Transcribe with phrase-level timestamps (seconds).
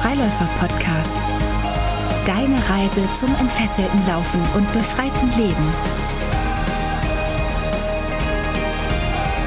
[0.00, 1.14] Freiläufer-Podcast.
[2.24, 5.74] Deine Reise zum entfesselten Laufen und befreiten Leben.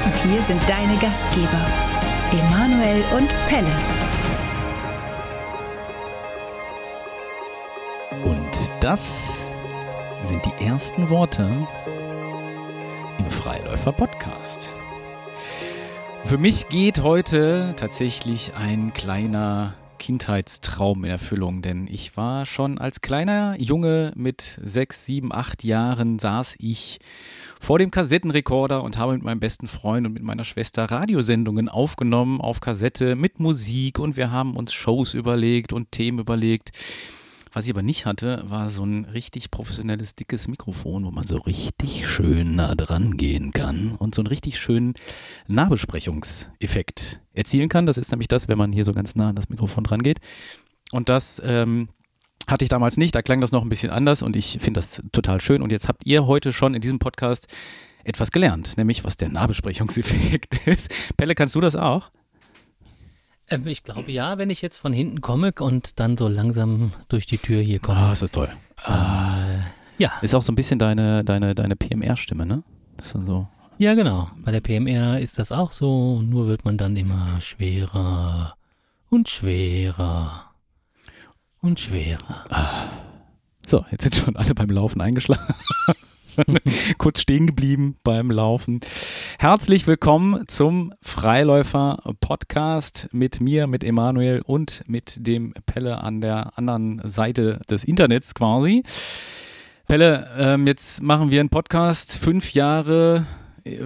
[0.04, 1.66] Und hier sind deine Gastgeber,
[2.30, 3.66] Emanuel und Pelle.
[8.24, 9.50] Und das
[10.22, 11.66] sind die ersten Worte
[13.18, 14.72] im Freiläufer Podcast.
[16.24, 23.00] Für mich geht heute tatsächlich ein kleiner Kindheitstraum in Erfüllung, denn ich war schon als
[23.00, 26.98] kleiner Junge mit sechs, sieben, acht Jahren saß ich
[27.58, 32.42] vor dem Kassettenrekorder und habe mit meinem besten Freund und mit meiner Schwester Radiosendungen aufgenommen
[32.42, 36.72] auf Kassette mit Musik und wir haben uns Shows überlegt und Themen überlegt.
[37.54, 41.36] Was ich aber nicht hatte, war so ein richtig professionelles, dickes Mikrofon, wo man so
[41.36, 44.94] richtig schön nah dran gehen kann und so einen richtig schönen
[45.46, 47.86] Nahbesprechungseffekt erzielen kann.
[47.86, 50.18] Das ist nämlich das, wenn man hier so ganz nah an das Mikrofon dran geht.
[50.90, 51.90] Und das ähm,
[52.48, 55.00] hatte ich damals nicht, da klang das noch ein bisschen anders und ich finde das
[55.12, 55.62] total schön.
[55.62, 57.46] Und jetzt habt ihr heute schon in diesem Podcast
[58.02, 60.92] etwas gelernt, nämlich was der Nahbesprechungseffekt ist.
[61.16, 62.10] Pelle, kannst du das auch?
[63.48, 67.26] Ähm, ich glaube ja, wenn ich jetzt von hinten komme und dann so langsam durch
[67.26, 67.98] die Tür hier komme.
[67.98, 68.48] Ah, ist das toll.
[68.86, 69.58] Äh,
[69.98, 70.12] ja.
[70.22, 72.62] Ist auch so ein bisschen deine, deine, deine PMR-Stimme, ne?
[72.96, 73.46] Das ist dann so.
[73.78, 74.30] Ja, genau.
[74.44, 78.56] Bei der PMR ist das auch so, nur wird man dann immer schwerer
[79.10, 80.50] und schwerer
[81.60, 82.44] und schwerer.
[83.66, 85.54] So, jetzt sind schon alle beim Laufen eingeschlafen.
[86.98, 88.80] Kurz stehen geblieben beim Laufen.
[89.38, 96.58] Herzlich willkommen zum Freiläufer Podcast mit mir, mit Emanuel und mit dem Pelle an der
[96.58, 98.82] anderen Seite des Internets quasi.
[99.86, 103.26] Pelle, ähm, jetzt machen wir einen Podcast fünf Jahre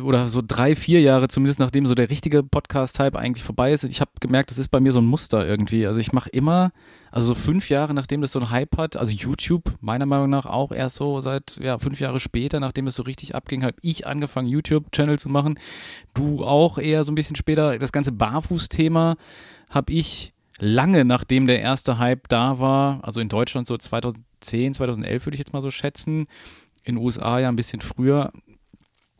[0.02, 3.84] oder so drei, vier Jahre zumindest, nachdem so der richtige Podcast-Hype eigentlich vorbei ist.
[3.84, 5.86] Ich habe gemerkt, das ist bei mir so ein Muster irgendwie.
[5.86, 6.72] Also ich mache immer,
[7.12, 10.46] also so fünf Jahre nachdem das so ein Hype hat, also YouTube meiner Meinung nach
[10.46, 14.04] auch erst so seit ja, fünf Jahre später, nachdem es so richtig abging, habe ich
[14.06, 15.60] angefangen, YouTube-Channel zu machen.
[16.12, 17.78] Du auch eher so ein bisschen später.
[17.78, 19.16] Das ganze Barfuß-Thema
[19.70, 25.26] habe ich lange nachdem der erste Hype da war, also in Deutschland so 2010, 2011
[25.26, 26.26] würde ich jetzt mal so schätzen,
[26.82, 28.32] in den USA ja ein bisschen früher,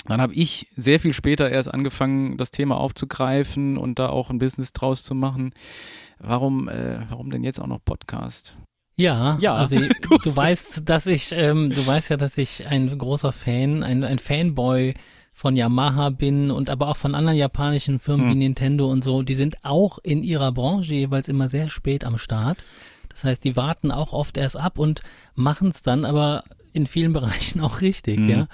[0.08, 4.38] dann habe ich sehr viel später erst angefangen, das Thema aufzugreifen und da auch ein
[4.38, 5.52] Business draus zu machen.
[6.18, 8.56] Warum, äh, warum denn jetzt auch noch Podcast?
[8.96, 9.76] Ja, Ja, also
[10.22, 14.18] du weißt, dass ich, ähm, du weißt ja, dass ich ein großer Fan, ein, ein
[14.18, 14.94] Fanboy
[15.32, 18.32] von Yamaha bin und aber auch von anderen japanischen Firmen Hm.
[18.34, 19.22] wie Nintendo und so.
[19.22, 22.64] Die sind auch in ihrer Branche jeweils immer sehr spät am Start.
[23.10, 25.02] Das heißt, die warten auch oft erst ab und
[25.36, 26.42] machen es dann aber
[26.72, 28.28] in vielen Bereichen auch richtig, Hm.
[28.28, 28.48] ja.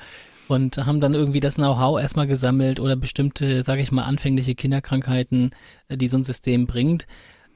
[0.48, 5.50] Und haben dann irgendwie das Know-how erstmal gesammelt oder bestimmte, sage ich mal, anfängliche Kinderkrankheiten,
[5.88, 7.06] äh, die so ein System bringt,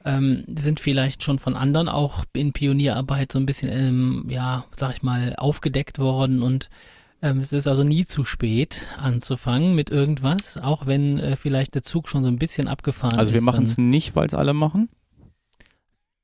[0.05, 4.93] ähm, sind vielleicht schon von anderen auch in Pionierarbeit so ein bisschen, ähm, ja, sag
[4.93, 6.69] ich mal, aufgedeckt worden und
[7.21, 11.83] ähm, es ist also nie zu spät anzufangen mit irgendwas, auch wenn äh, vielleicht der
[11.83, 13.19] Zug schon so ein bisschen abgefahren ist.
[13.19, 14.89] Also wir machen es nicht, weil es alle machen.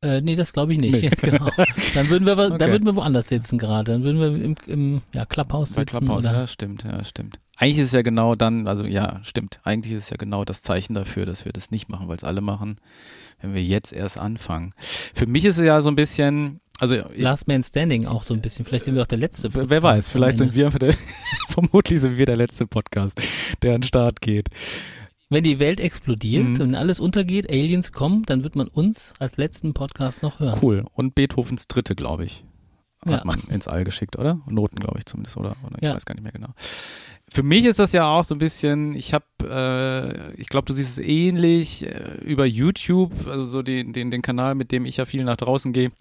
[0.06, 1.02] Äh, nee, das glaube ich nicht.
[1.02, 1.10] Nee.
[1.22, 1.50] genau.
[1.96, 2.58] Dann würden wir, Okay.
[2.60, 3.94] dann würden wir woanders sitzen gerade.
[3.94, 5.98] Dann würden wir im, im ja, Clubhouse Bei sitzen.
[5.98, 7.40] Clubhouse, oder, ja, stimmt, ja, stimmt.
[7.58, 9.60] Eigentlich ist es ja genau dann, also ja, stimmt.
[9.64, 12.24] Eigentlich ist es ja genau das Zeichen dafür, dass wir das nicht machen, weil es
[12.24, 12.78] alle machen,
[13.42, 14.74] wenn wir jetzt erst anfangen.
[15.14, 18.34] Für mich ist es ja so ein bisschen, also ich, Last Man Standing auch so
[18.34, 18.66] ein bisschen.
[18.66, 19.54] Vielleicht sind wir auch der letzte.
[19.54, 20.94] Wer wer weiß, vielleicht sind wir der,
[21.48, 23.22] vermutlich sind wir der letzte Podcast,
[23.62, 24.50] der an den Start geht.
[25.30, 26.62] Wenn die Welt explodiert Mhm.
[26.62, 30.60] und alles untergeht, Aliens kommen, dann wird man uns als letzten Podcast noch hören.
[30.62, 30.86] Cool.
[30.94, 32.44] Und Beethovens dritte, glaube ich,
[33.04, 33.22] hat Ja.
[33.26, 34.40] man ins All geschickt, oder?
[34.48, 35.56] Noten, glaube ich zumindest, oder?
[35.66, 35.96] oder ich Ja.
[35.96, 36.50] weiß gar nicht mehr genau.
[37.28, 40.74] Für mich ist das ja auch so ein bisschen, ich habe, äh, ich glaube, du
[40.74, 44.98] siehst es ähnlich äh, über YouTube, also so den, den, den Kanal, mit dem ich
[44.98, 45.92] ja viel nach draußen gehe,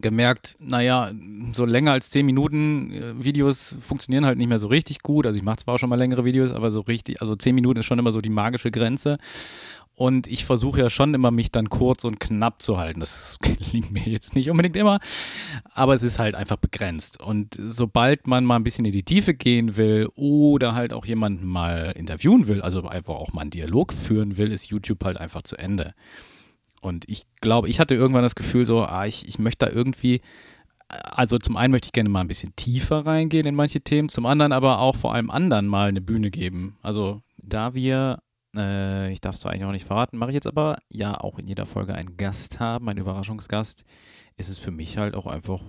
[0.00, 1.10] gemerkt, naja,
[1.52, 5.26] so länger als 10 Minuten äh, Videos funktionieren halt nicht mehr so richtig gut.
[5.26, 7.80] Also ich mache zwar auch schon mal längere Videos, aber so richtig, also 10 Minuten
[7.80, 9.18] ist schon immer so die magische Grenze.
[9.98, 13.00] Und ich versuche ja schon immer, mich dann kurz und knapp zu halten.
[13.00, 15.00] Das gelingt mir jetzt nicht unbedingt immer,
[15.74, 17.20] aber es ist halt einfach begrenzt.
[17.20, 21.46] Und sobald man mal ein bisschen in die Tiefe gehen will oder halt auch jemanden
[21.48, 25.42] mal interviewen will, also einfach auch mal einen Dialog führen will, ist YouTube halt einfach
[25.42, 25.94] zu Ende.
[26.80, 30.20] Und ich glaube, ich hatte irgendwann das Gefühl so, ah, ich, ich möchte da irgendwie,
[30.88, 34.26] also zum einen möchte ich gerne mal ein bisschen tiefer reingehen in manche Themen, zum
[34.26, 36.78] anderen aber auch vor allem anderen mal eine Bühne geben.
[36.82, 38.20] Also da wir,
[38.56, 41.38] äh, ich darf es zwar eigentlich auch nicht verraten, mache ich jetzt aber ja auch
[41.38, 43.84] in jeder Folge einen Gast haben, einen Überraschungsgast,
[44.36, 45.62] ist es für mich halt auch einfach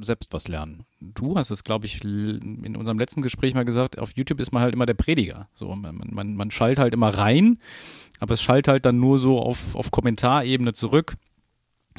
[0.00, 0.84] selbst was lernen.
[1.00, 4.62] Du hast es, glaube ich, in unserem letzten Gespräch mal gesagt, auf YouTube ist man
[4.62, 5.48] halt immer der Prediger.
[5.54, 7.58] So, man, man, man schaltet halt immer rein,
[8.20, 11.14] aber es schaltet halt dann nur so auf, auf Kommentarebene zurück.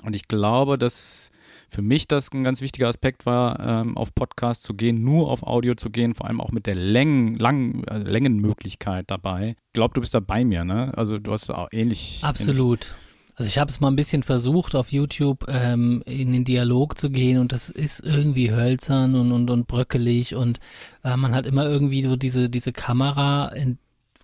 [0.03, 1.31] Und ich glaube, dass
[1.67, 5.43] für mich das ein ganz wichtiger Aspekt war, ähm, auf Podcast zu gehen, nur auf
[5.43, 9.55] Audio zu gehen, vor allem auch mit der Längen, lang, äh, Längenmöglichkeit dabei.
[9.67, 10.91] Ich glaube, du bist da bei mir, ne?
[10.97, 12.21] Also du hast auch ähnlich.
[12.23, 12.85] Absolut.
[12.85, 16.97] Ähnlich also ich habe es mal ein bisschen versucht, auf YouTube ähm, in den Dialog
[16.97, 20.59] zu gehen und das ist irgendwie hölzern und, und, und bröckelig und
[21.05, 23.77] äh, man hat immer irgendwie so diese, diese Kamera, in,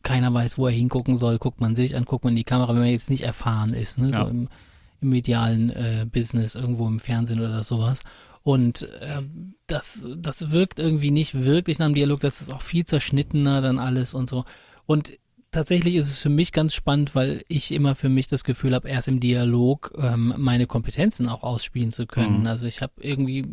[0.05, 2.69] keiner weiß, wo er hingucken soll, guckt man sich an, guckt man in die Kamera,
[2.69, 4.09] wenn man jetzt nicht erfahren ist, ne?
[4.11, 4.23] Ja.
[4.23, 4.47] so im,
[5.01, 8.01] im medialen äh, Business, irgendwo im Fernsehen oder sowas.
[8.43, 9.21] Und äh,
[9.67, 13.79] das, das wirkt irgendwie nicht wirklich nach einem Dialog, das ist auch viel zerschnittener dann
[13.79, 14.45] alles und so.
[14.85, 15.17] Und
[15.51, 18.87] tatsächlich ist es für mich ganz spannend, weil ich immer für mich das Gefühl habe,
[18.87, 22.41] erst im Dialog ähm, meine Kompetenzen auch ausspielen zu können.
[22.41, 22.47] Mhm.
[22.47, 23.45] Also ich habe irgendwie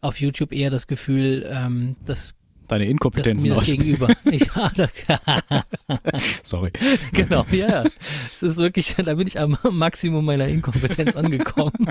[0.00, 2.34] auf YouTube eher das Gefühl, ähm, dass
[2.68, 4.08] Deine Inkompetenzen mir das gegenüber.
[4.30, 4.90] ja, das,
[6.44, 6.70] Sorry.
[7.12, 7.82] genau, ja.
[7.82, 11.88] Es ist wirklich, da bin ich am Maximum meiner Inkompetenz angekommen.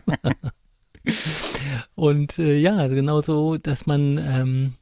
[1.96, 4.74] Und äh, ja, genau so, dass man ähm,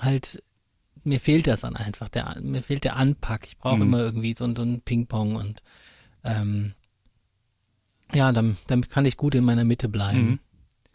[0.00, 0.42] halt,
[1.04, 3.46] mir fehlt das dann einfach, der, mir fehlt der Anpack.
[3.46, 3.82] Ich brauche Mhm.
[3.82, 5.62] immer irgendwie so, so ein Ping-Pong und
[6.24, 6.72] ähm,
[8.12, 10.18] ja, dann, dann kann ich gut in meiner Mitte bleiben.
[10.30, 10.38] Mhm.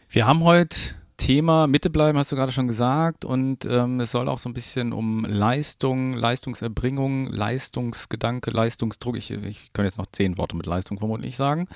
[0.08, 0.76] Wir haben heute
[1.20, 4.54] Thema Mitte bleiben, hast du gerade schon gesagt, und ähm, es soll auch so ein
[4.54, 9.18] bisschen um Leistung, Leistungserbringung, Leistungsgedanke, Leistungsdruck.
[9.18, 11.68] Ich, ich kann jetzt noch zehn Worte mit Leistung vermutlich sagen.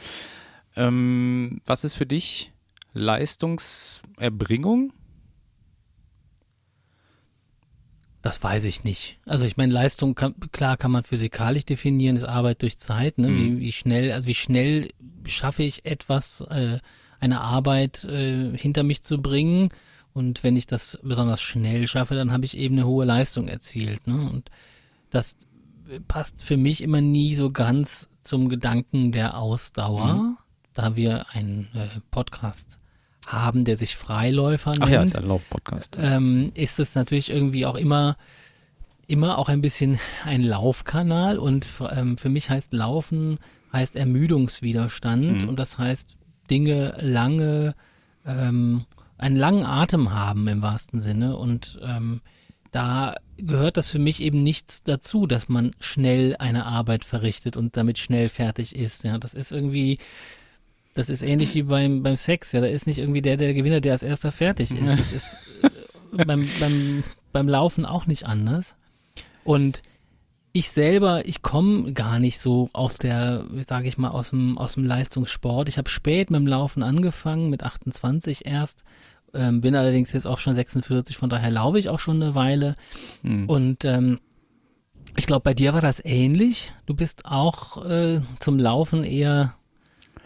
[0.76, 2.52] Ähm, was ist für dich
[2.94, 4.94] Leistungserbringung?
[8.23, 9.19] Das weiß ich nicht.
[9.26, 13.29] Also ich meine, Leistung kann, klar kann man physikalisch definieren, ist Arbeit durch Zeit, ne?
[13.29, 13.37] Mhm.
[13.37, 14.88] Wie, wie schnell, also wie schnell
[15.26, 16.79] schaffe ich etwas, äh,
[17.21, 19.71] eine Arbeit äh, hinter mich zu bringen.
[20.13, 24.07] Und wenn ich das besonders schnell schaffe, dann habe ich eben eine hohe Leistung erzielt.
[24.07, 24.15] Ne?
[24.31, 24.51] Und
[25.11, 25.37] das
[26.09, 30.37] passt für mich immer nie so ganz zum Gedanken der Ausdauer, Mhm.
[30.73, 32.79] da wir einen äh, Podcast
[33.27, 35.97] haben, der sich Freiläufer nennt Ach ja, ist ein Laufpodcast.
[36.01, 38.17] ähm, ist es natürlich irgendwie auch immer,
[39.07, 43.39] immer auch ein bisschen ein Laufkanal und ähm, für mich heißt Laufen
[43.73, 45.49] heißt Ermüdungswiderstand Mhm.
[45.49, 46.17] und das heißt
[46.50, 47.75] Dinge lange,
[48.26, 48.85] ähm,
[49.19, 52.20] einen langen Atem haben im wahrsten Sinne und ähm,
[52.75, 57.76] da gehört das für mich eben nichts dazu, dass man schnell eine Arbeit verrichtet und
[57.76, 59.05] damit schnell fertig ist.
[59.05, 59.99] Ja, das ist irgendwie,
[60.94, 62.50] das ist ähnlich wie beim, beim Sex.
[62.50, 64.99] Ja, da ist nicht irgendwie der, der Gewinner, der als erster fertig ist.
[64.99, 68.75] Es ist äh, beim, beim, beim Laufen auch nicht anders.
[69.44, 69.82] Und
[70.56, 74.75] ich selber, ich komme gar nicht so aus der, sage ich mal, aus dem, aus
[74.75, 75.69] dem Leistungssport.
[75.69, 78.85] Ich habe spät mit dem Laufen angefangen, mit 28 erst.
[79.35, 82.77] Ähm, bin allerdings jetzt auch schon 46, von daher laufe ich auch schon eine Weile.
[83.23, 83.49] Mhm.
[83.49, 84.21] Und ähm,
[85.17, 86.73] ich glaube, bei dir war das ähnlich.
[86.87, 89.56] Du bist auch äh, zum Laufen eher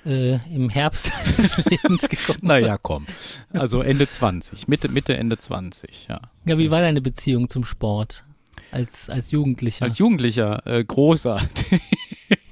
[0.05, 2.41] äh, im Herbst des Lebens gekommen.
[2.43, 3.07] Naja, komm.
[3.55, 6.21] Also Ende 20, Mitte, Mitte, Ende 20, ja.
[6.45, 8.27] Ja, wie war deine Beziehung zum Sport
[8.71, 9.85] als, als Jugendlicher?
[9.85, 11.81] Als Jugendlicher, äh, großartig.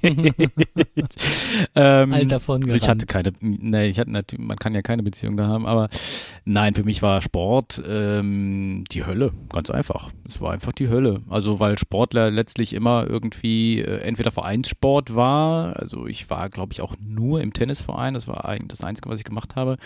[1.75, 2.87] ähm, Alt davon Ich gerannt.
[2.87, 5.89] hatte keine, nee, ich hatte natürlich, man kann ja keine Beziehung da haben, aber
[6.45, 10.11] nein, für mich war Sport ähm, die Hölle, ganz einfach.
[10.27, 11.21] Es war einfach die Hölle.
[11.29, 16.81] Also weil Sportler letztlich immer irgendwie äh, entweder Vereinssport war, also ich war, glaube ich,
[16.81, 19.77] auch nur im Tennisverein, das war eigentlich das Einzige, was ich gemacht habe,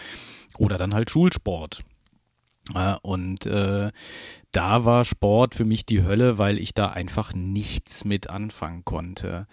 [0.57, 1.83] oder dann halt Schulsport.
[3.01, 3.91] Und äh,
[4.51, 9.47] da war Sport für mich die Hölle, weil ich da einfach nichts mit anfangen konnte.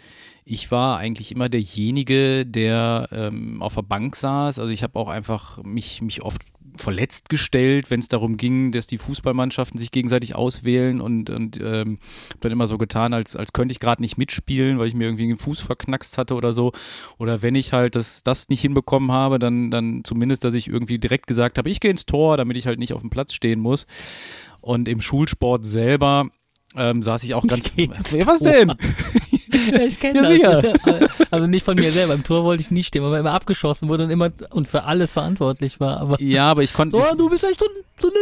[0.51, 4.59] Ich war eigentlich immer derjenige, der ähm, auf der Bank saß.
[4.59, 6.41] Also ich habe auch einfach mich, mich oft
[6.75, 11.99] verletzt gestellt, wenn es darum ging, dass die Fußballmannschaften sich gegenseitig auswählen und, und ähm,
[12.41, 15.27] dann immer so getan, als, als könnte ich gerade nicht mitspielen, weil ich mir irgendwie
[15.27, 16.73] den Fuß verknackst hatte oder so.
[17.19, 20.99] Oder wenn ich halt das, das nicht hinbekommen habe, dann, dann zumindest, dass ich irgendwie
[20.99, 23.61] direkt gesagt habe, ich gehe ins Tor, damit ich halt nicht auf dem Platz stehen
[23.61, 23.87] muss.
[24.63, 26.31] Und im Schulsport selber
[26.77, 27.73] ähm, saß ich auch ganz.
[27.77, 27.89] Ja,
[28.27, 28.75] was denn?
[29.73, 30.79] Ja, ich kenne Ja, das.
[31.31, 32.15] Also nicht von mir selber.
[32.15, 34.85] Im Tor wollte ich nicht stehen, weil man immer abgeschossen wurde und immer und für
[34.85, 35.99] alles verantwortlich war.
[36.01, 36.97] Aber Ja, aber ich konnte.
[36.97, 37.67] oh, du bist echt so,
[38.01, 38.19] so eine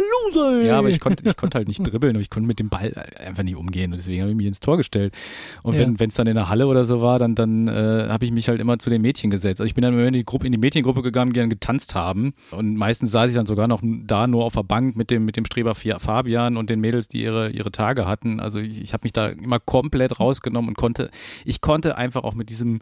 [0.50, 0.60] Loser.
[0.62, 0.66] Ey.
[0.68, 2.92] Ja, aber ich konnte, ich konnte halt nicht dribbeln und ich konnte mit dem Ball
[3.24, 5.14] einfach nicht umgehen und deswegen habe ich mich ins Tor gestellt.
[5.62, 5.86] Und Ja.
[5.98, 8.48] wenn es dann in der Halle oder so war, dann, dann äh, habe ich mich
[8.48, 9.60] halt immer zu den Mädchen gesetzt.
[9.60, 11.94] Also ich bin dann immer in die, Gruppe, in die Mädchengruppe gegangen, die dann getanzt
[11.94, 15.24] haben und meistens saß ich dann sogar noch da nur auf der Bank mit dem,
[15.24, 18.40] mit dem Streber Fabian und den Mädels, die ihre, ihre Tage hatten.
[18.40, 21.10] Also ich, ich habe mich da immer komplett rausgenommen und konnte,
[21.44, 22.80] ich konnte einfach auch mit diesem,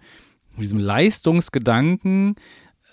[0.53, 2.37] mit diesem Leistungsgedanken,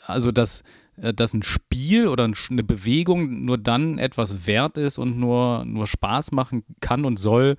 [0.05, 0.63] also dass
[0.97, 5.87] äh, dass ein Spiel oder eine Bewegung nur dann etwas wert ist und nur, nur
[5.87, 7.57] Spaß machen kann und soll,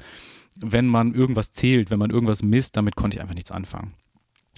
[0.57, 3.95] wenn man irgendwas zählt, wenn man irgendwas misst, damit konnte ich einfach nichts anfangen.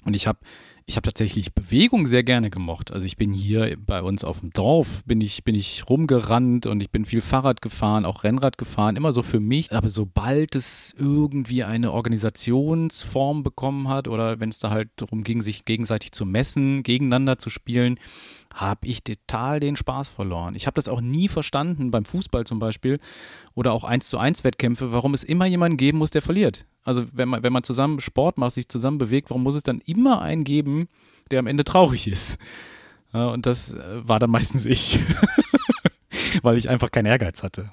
[0.04, 0.38] Und ich habe
[0.86, 2.92] ich habe tatsächlich Bewegung sehr gerne gemocht.
[2.92, 6.80] Also ich bin hier bei uns auf dem Dorf, bin ich, bin ich rumgerannt und
[6.80, 9.72] ich bin viel Fahrrad gefahren, auch Rennrad gefahren, immer so für mich.
[9.72, 15.40] Aber sobald es irgendwie eine Organisationsform bekommen hat oder wenn es da halt darum ging,
[15.40, 17.98] sich gegenseitig zu messen, gegeneinander zu spielen,
[18.54, 20.54] habe ich total den Spaß verloren.
[20.54, 23.00] Ich habe das auch nie verstanden beim Fußball zum Beispiel
[23.54, 26.64] oder auch 1 zu 1 Wettkämpfe, warum es immer jemanden geben muss, der verliert.
[26.84, 29.80] Also wenn man, wenn man zusammen Sport macht, sich zusammen bewegt, warum muss es dann
[29.80, 30.88] immer einen geben,
[31.32, 32.38] der am Ende traurig ist?
[33.12, 35.00] Und das äh, war dann meistens ich,
[36.42, 37.70] weil ich einfach keinen Ehrgeiz hatte.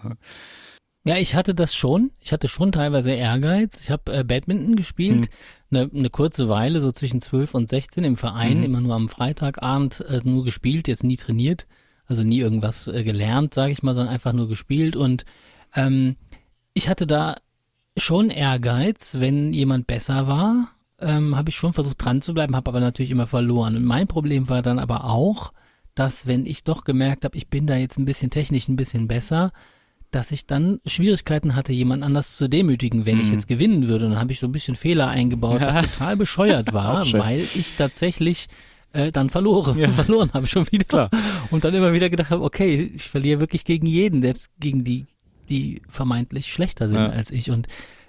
[1.04, 2.12] Ja, ich hatte das schon.
[2.20, 3.82] Ich hatte schon teilweise Ehrgeiz.
[3.82, 5.30] Ich habe äh, Badminton gespielt,
[5.72, 6.02] eine mhm.
[6.02, 8.64] ne kurze Weile, so zwischen 12 und 16 im Verein, mhm.
[8.64, 11.66] immer nur am Freitagabend äh, nur gespielt, jetzt nie trainiert,
[12.06, 14.96] also nie irgendwas äh, gelernt, sage ich mal, sondern einfach nur gespielt.
[14.96, 15.26] Und
[15.76, 16.18] ähm,
[16.74, 17.38] ich hatte da
[17.98, 22.70] schon Ehrgeiz, wenn jemand besser war, ähm, habe ich schon versucht dran zu bleiben, habe
[22.70, 23.76] aber natürlich immer verloren.
[23.76, 25.52] Und mein Problem war dann aber auch,
[25.96, 29.08] dass wenn ich doch gemerkt habe, ich bin da jetzt ein bisschen technisch ein bisschen
[29.08, 29.52] besser,
[30.12, 33.22] dass ich dann Schwierigkeiten hatte, jemand anders zu demütigen, wenn mhm.
[33.22, 34.06] ich jetzt gewinnen würde.
[34.06, 37.76] Und dann habe ich so ein bisschen Fehler eingebaut, was total bescheuert war, weil ich
[37.78, 38.48] tatsächlich
[38.94, 39.90] äh, dann verloren, ja.
[39.94, 40.86] verloren habe schon wieder.
[40.86, 41.10] Klar.
[41.50, 45.06] Und dann immer wieder gedacht habe, okay, ich verliere wirklich gegen jeden, selbst gegen die,
[45.50, 47.10] die vermeintlich schlechter sind ja.
[47.10, 47.50] als ich.
[47.50, 47.68] Und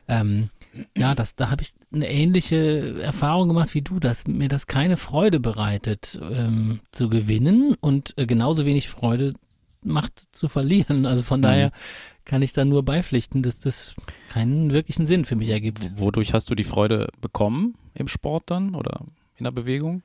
[0.08, 0.50] ähm,
[0.96, 4.96] ja, das, da habe ich eine ähnliche Erfahrung gemacht wie du, dass mir das keine
[4.96, 9.34] Freude bereitet, ähm, zu gewinnen und äh, genauso wenig Freude
[9.84, 11.06] macht zu verlieren.
[11.06, 11.44] Also von mhm.
[11.44, 11.72] daher
[12.24, 13.94] kann ich da nur beipflichten, dass das
[14.28, 15.98] keinen wirklichen Sinn für mich ergibt.
[15.98, 19.04] Wodurch hast du die Freude bekommen im Sport dann oder
[19.36, 20.02] in der Bewegung?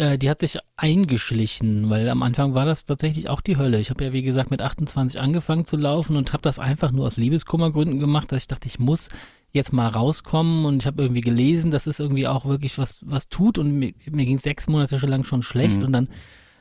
[0.00, 3.80] Äh, die hat sich eingeschlichen, weil am Anfang war das tatsächlich auch die Hölle.
[3.80, 7.06] Ich habe ja, wie gesagt, mit 28 angefangen zu laufen und habe das einfach nur
[7.06, 9.10] aus Liebeskummergründen gemacht, dass ich dachte, ich muss
[9.52, 13.28] jetzt mal rauskommen und ich habe irgendwie gelesen, dass es irgendwie auch wirklich was, was
[13.28, 15.84] tut und mir, mir ging sechs Monate schon lang schon schlecht mhm.
[15.84, 16.08] und dann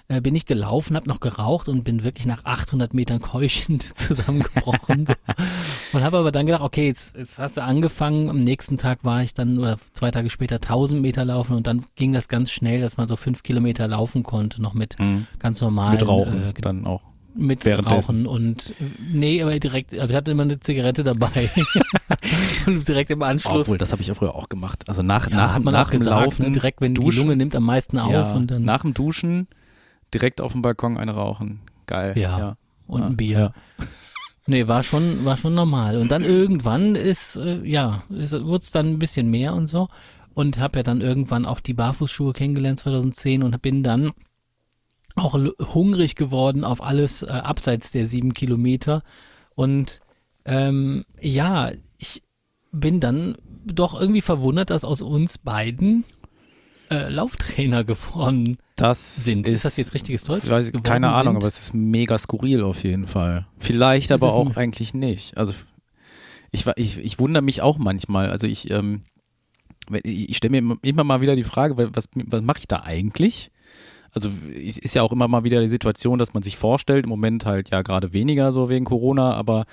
[0.10, 5.06] äh, bin ich gelaufen, habe noch geraucht und bin wirklich nach 800 Metern keuchend zusammengebrochen.
[5.06, 5.14] so.
[5.94, 8.28] Und habe aber dann gedacht, okay, jetzt, jetzt hast du angefangen.
[8.28, 11.86] Am nächsten Tag war ich dann, oder zwei Tage später 1000 Meter laufen und dann
[11.96, 15.28] ging das ganz schnell, dass man so fünf Kilometer laufen konnte, noch mit mhm.
[15.38, 15.94] ganz normalen.
[15.94, 17.02] Mit Rauchen äh, dann auch
[17.36, 18.74] mit Rauchen und
[19.14, 21.50] nee, aber direkt, also ich hatte immer eine Zigarette dabei
[22.66, 23.62] und direkt im Anschluss.
[23.62, 24.84] Obwohl, das habe ich ja früher auch gemacht.
[24.90, 27.56] Also nach, ja, nach, nach dem gesagt, Laufen, ne, direkt wenn Duschen, die Lunge nimmt
[27.56, 29.48] am meisten auf ja, und dann nach dem Duschen
[30.14, 31.62] direkt auf dem Balkon eine rauchen.
[31.88, 32.14] Geil.
[32.18, 32.40] Ja.
[32.40, 32.58] ja.
[32.88, 33.54] Und ein Bier.
[33.78, 33.86] Ja.
[34.50, 35.98] Nee, war schon, war schon normal.
[35.98, 39.90] Und dann irgendwann ist, äh, ja, wurde es dann ein bisschen mehr und so.
[40.34, 44.12] Und habe ja dann irgendwann auch die Barfußschuhe kennengelernt 2010 und bin dann
[45.16, 45.38] auch
[45.74, 49.04] hungrig geworden auf alles äh, abseits der sieben Kilometer.
[49.54, 50.00] Und
[50.46, 52.24] ähm, ja, ich
[52.72, 56.06] bin dann doch irgendwie verwundert, dass aus uns beiden
[56.90, 59.48] äh, Lauftrainer geworden das sind.
[59.48, 60.44] Ist, ist, das jetzt richtiges Deutsch?
[60.46, 61.38] Ich weiß, keine Ahnung, sind?
[61.38, 63.48] aber es ist mega skurril auf jeden Fall.
[63.58, 65.38] Vielleicht aber auch eigentlich nicht.
[65.38, 65.54] Also
[66.52, 68.32] ich, ich, ich wundere mich auch manchmal.
[68.32, 69.04] Also ich, ähm,
[70.04, 73.52] ich stelle mir immer mal wieder die Frage, was, was mache ich da eigentlich?
[74.14, 77.46] Also ist ja auch immer mal wieder die Situation, dass man sich vorstellt, im Moment
[77.46, 79.66] halt ja gerade weniger so wegen Corona, aber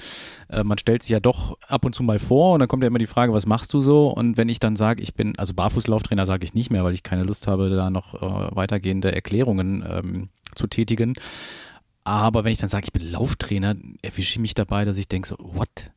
[0.48, 2.88] äh, man stellt sich ja doch ab und zu mal vor und dann kommt ja
[2.88, 4.08] immer die Frage, was machst du so?
[4.08, 7.02] Und wenn ich dann sage, ich bin, also Barfußlauftrainer sage ich nicht mehr, weil ich
[7.02, 11.14] keine Lust habe, da noch äh, weitergehende Erklärungen ähm, zu tätigen.
[12.04, 15.26] Aber wenn ich dann sage, ich bin Lauftrainer, erwische ich mich dabei, dass ich denke
[15.28, 15.90] so, what?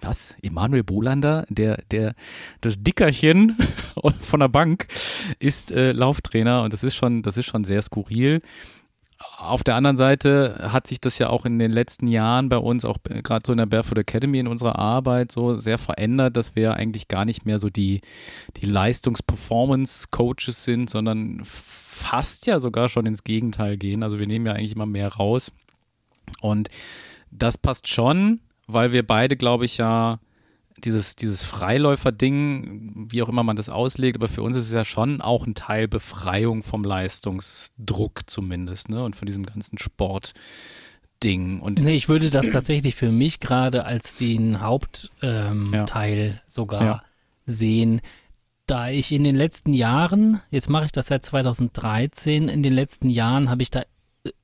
[0.00, 0.36] Was?
[0.42, 2.14] Emanuel Bolander, der, der,
[2.60, 3.56] das Dickerchen
[4.20, 4.86] von der Bank
[5.38, 8.40] ist äh, Lauftrainer und das ist schon, das ist schon sehr skurril.
[9.38, 12.84] Auf der anderen Seite hat sich das ja auch in den letzten Jahren bei uns,
[12.84, 16.74] auch gerade so in der Barefoot Academy in unserer Arbeit so sehr verändert, dass wir
[16.74, 18.00] eigentlich gar nicht mehr so die,
[18.56, 24.02] die Leistungs-Performance-Coaches sind, sondern fast ja sogar schon ins Gegenteil gehen.
[24.02, 25.52] Also wir nehmen ja eigentlich immer mehr raus.
[26.40, 26.68] Und
[27.30, 28.40] das passt schon,
[28.72, 30.18] weil wir beide, glaube ich, ja
[30.84, 34.84] dieses, dieses Freiläufer-Ding, wie auch immer man das auslegt, aber für uns ist es ja
[34.84, 39.02] schon auch ein Teil Befreiung vom Leistungsdruck zumindest, ne?
[39.04, 41.60] Und von diesem ganzen Sportding.
[41.60, 46.40] Und nee, ich würde das tatsächlich für mich gerade als den Hauptteil ähm, ja.
[46.48, 47.02] sogar ja.
[47.46, 48.00] sehen.
[48.66, 53.10] Da ich in den letzten Jahren, jetzt mache ich das seit 2013, in den letzten
[53.10, 53.82] Jahren habe ich da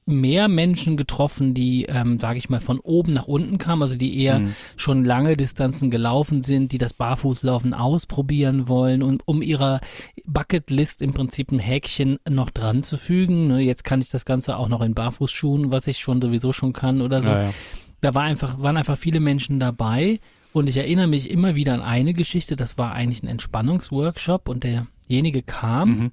[0.07, 4.19] mehr Menschen getroffen, die, ähm, sage ich mal, von oben nach unten kamen, also die
[4.21, 4.55] eher mhm.
[4.77, 9.81] schon lange Distanzen gelaufen sind, die das Barfußlaufen ausprobieren wollen und um ihrer
[10.27, 13.49] Bucketlist im Prinzip ein Häkchen noch dran zu fügen.
[13.49, 16.73] Ne, jetzt kann ich das Ganze auch noch in Barfußschuhen, was ich schon sowieso schon
[16.73, 17.29] kann oder so.
[17.29, 17.55] Ja, ja.
[18.01, 20.21] Da war einfach, waren einfach viele Menschen dabei
[20.53, 24.65] und ich erinnere mich immer wieder an eine Geschichte, das war eigentlich ein Entspannungsworkshop und
[24.65, 26.11] derjenige kam mhm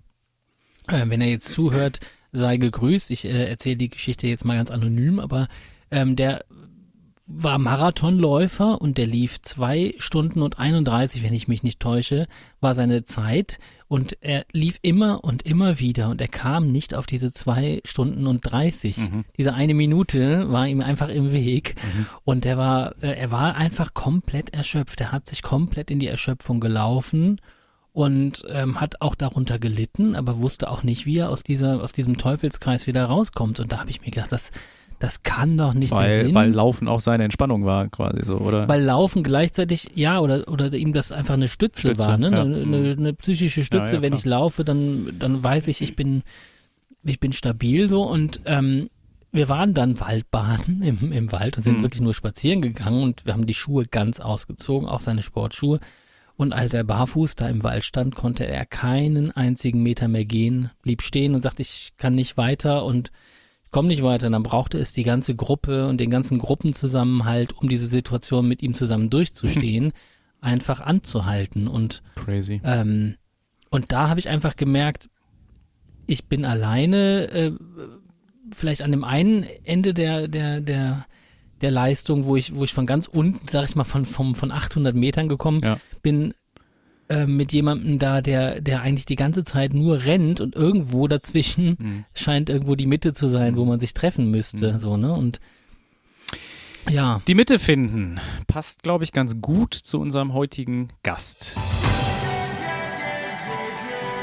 [0.88, 2.00] Äh, wenn er jetzt zuhört,
[2.36, 3.12] sei gegrüßt.
[3.12, 5.48] Ich äh, erzähle die Geschichte jetzt mal ganz anonym, aber
[5.92, 6.46] ähm, der
[7.28, 12.28] war Marathonläufer und der lief zwei Stunden und 31, wenn ich mich nicht täusche,
[12.60, 17.08] war seine Zeit und er lief immer und immer wieder und er kam nicht auf
[17.08, 18.98] diese zwei Stunden und 30.
[18.98, 19.26] Mhm.
[19.38, 22.06] Diese eine Minute war ihm einfach im Weg mhm.
[22.24, 25.02] und er war, äh, er war einfach komplett erschöpft.
[25.02, 27.42] Er hat sich komplett in die Erschöpfung gelaufen
[27.96, 31.94] und ähm, hat auch darunter gelitten, aber wusste auch nicht, wie er aus dieser, aus
[31.94, 33.62] diesem Teufelskreis wieder rauskommt.
[33.62, 34.52] Und da habe ich mir gedacht, das,
[35.00, 36.36] das kann doch nicht weil, der Sinn.
[36.36, 38.68] Weil Laufen auch seine Entspannung war, quasi so, oder?
[38.68, 42.32] Weil Laufen gleichzeitig, ja, oder, oder ihm das einfach eine Stütze, Stütze war, ne?
[42.32, 42.42] Ja.
[42.42, 43.92] Eine, eine, eine, psychische Stütze.
[43.92, 46.24] Ja, ja, Wenn ich laufe, dann, dann weiß ich, ich bin,
[47.02, 48.90] ich bin stabil so und ähm,
[49.32, 51.84] wir waren dann Waldbaden im, im Wald und sind hm.
[51.84, 55.80] wirklich nur spazieren gegangen und wir haben die Schuhe ganz ausgezogen, auch seine Sportschuhe.
[56.38, 60.70] Und als er barfuß da im Wald stand, konnte er keinen einzigen Meter mehr gehen,
[60.82, 63.12] blieb stehen und sagte, ich kann nicht weiter und
[63.64, 64.28] ich komme nicht weiter.
[64.28, 68.62] Und dann brauchte es die ganze Gruppe und den ganzen Gruppenzusammenhalt, um diese Situation mit
[68.64, 69.94] ihm zusammen durchzustehen,
[70.42, 71.70] einfach anzuhalten.
[71.70, 72.62] Und, Crazy.
[72.66, 73.16] Ähm,
[73.70, 75.10] und da habe ich einfach gemerkt,
[76.08, 77.52] ich bin alleine, äh,
[78.54, 81.06] vielleicht an dem einen Ende der, der, der,
[81.62, 84.52] der Leistung, wo ich, wo ich von ganz unten, sag ich mal, von, von, von
[84.52, 85.78] 800 Metern gekommen ja.
[86.06, 86.36] Bin,
[87.10, 91.78] äh, mit jemandem da, der, der eigentlich die ganze Zeit nur rennt und irgendwo dazwischen
[91.80, 92.06] mhm.
[92.14, 94.80] scheint irgendwo die Mitte zu sein, wo man sich treffen müsste, mhm.
[94.80, 95.40] so, ne, und
[96.88, 97.24] ja.
[97.28, 101.56] Die Mitte finden passt, glaube ich, ganz gut zu unserem heutigen Gast.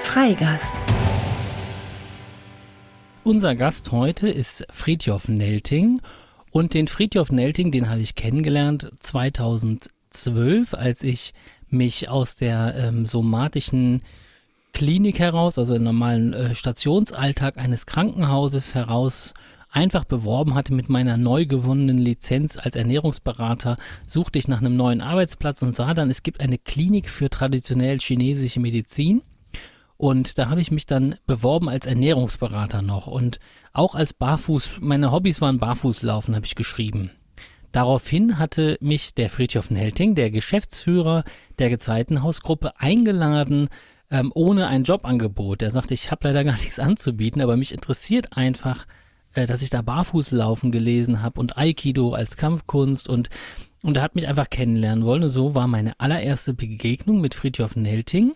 [0.02, 0.72] Freigast.
[3.24, 6.00] Unser Gast heute ist Friedjof Nelting
[6.52, 11.34] und den Friedhof Nelting, den habe ich kennengelernt 2012, als ich
[11.72, 14.02] mich aus der ähm, somatischen
[14.72, 19.34] Klinik heraus, also im normalen äh, Stationsalltag eines Krankenhauses heraus
[19.70, 25.00] einfach beworben hatte mit meiner neu gewonnenen Lizenz als Ernährungsberater, suchte ich nach einem neuen
[25.00, 29.22] Arbeitsplatz und sah dann, es gibt eine Klinik für traditionell chinesische Medizin.
[29.96, 33.06] Und da habe ich mich dann beworben als Ernährungsberater noch.
[33.06, 33.38] Und
[33.72, 37.10] auch als Barfuß, meine Hobbys waren Barfußlaufen, habe ich geschrieben.
[37.72, 41.24] Daraufhin hatte mich der Friedhof Nelting, der Geschäftsführer
[41.58, 43.68] der Gezeitenhausgruppe, eingeladen,
[44.10, 45.62] ähm, ohne ein Jobangebot.
[45.62, 48.86] Er sagte, ich habe leider gar nichts anzubieten, aber mich interessiert einfach,
[49.34, 53.30] äh, dass ich da Barfußlaufen gelesen habe und Aikido als Kampfkunst und
[53.84, 55.24] und er hat mich einfach kennenlernen wollen.
[55.24, 58.34] Und so war meine allererste Begegnung mit Friedhof Nelting,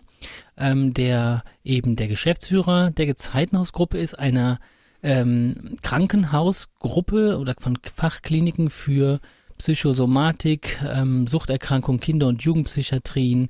[0.57, 4.59] ähm, der eben der Geschäftsführer der Gezeitenhausgruppe ist, einer
[5.03, 9.19] ähm, Krankenhausgruppe oder von Fachkliniken für
[9.57, 13.49] Psychosomatik, ähm, Suchterkrankung, Kinder- und Jugendpsychiatrien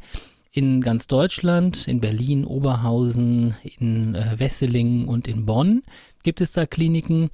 [0.52, 5.84] in ganz Deutschland, in Berlin, Oberhausen, in äh, Wesseling und in Bonn
[6.24, 7.30] gibt es da Kliniken.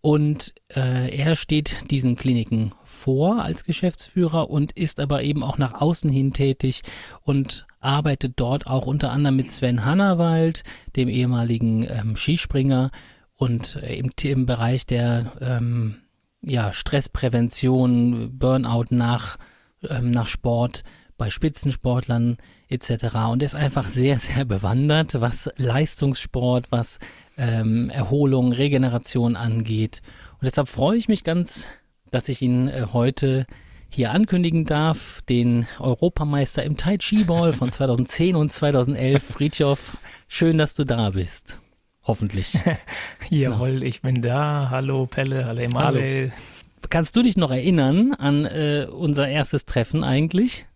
[0.00, 5.80] Und äh, er steht diesen Kliniken vor als Geschäftsführer und ist aber eben auch nach
[5.80, 6.82] außen hin tätig
[7.22, 10.62] und arbeitet dort auch unter anderem mit Sven Hannawald,
[10.94, 12.90] dem ehemaligen ähm, Skispringer,
[13.36, 15.96] und äh, im, im Bereich der ähm,
[16.42, 19.38] ja, Stressprävention, Burnout nach,
[19.88, 20.84] ähm, nach Sport
[21.16, 23.14] bei Spitzensportlern etc.
[23.30, 26.98] Und er ist einfach sehr, sehr bewandert, was Leistungssport, was
[27.36, 30.02] ähm, Erholung, Regeneration angeht.
[30.34, 31.68] Und deshalb freue ich mich ganz,
[32.10, 33.46] dass ich ihn äh, heute
[33.88, 39.96] hier ankündigen darf, den Europameister im Tai Chi Ball von 2010 und 2011, Friedhof.
[40.26, 41.63] Schön, dass du da bist.
[42.06, 42.58] Hoffentlich.
[43.30, 44.68] Jawohl, ich bin da.
[44.70, 46.32] Hallo Pelle, hallo Emanuel.
[46.90, 50.66] Kannst du dich noch erinnern an äh, unser erstes Treffen eigentlich?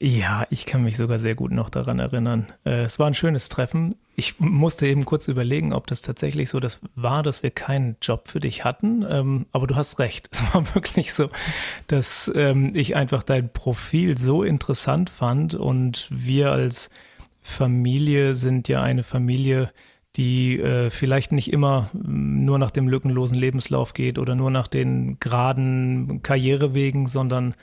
[0.00, 2.52] Ja, ich kann mich sogar sehr gut noch daran erinnern.
[2.64, 3.94] Äh, es war ein schönes Treffen.
[4.16, 8.26] Ich musste eben kurz überlegen, ob das tatsächlich so das war, dass wir keinen Job
[8.26, 9.06] für dich hatten.
[9.08, 10.28] Ähm, aber du hast recht.
[10.32, 11.30] Es war wirklich so,
[11.86, 16.90] dass ähm, ich einfach dein Profil so interessant fand und wir als
[17.40, 19.70] Familie sind ja eine Familie,
[20.16, 24.68] die äh, vielleicht nicht immer mm, nur nach dem lückenlosen Lebenslauf geht oder nur nach
[24.68, 27.54] den geraden Karrierewegen, sondern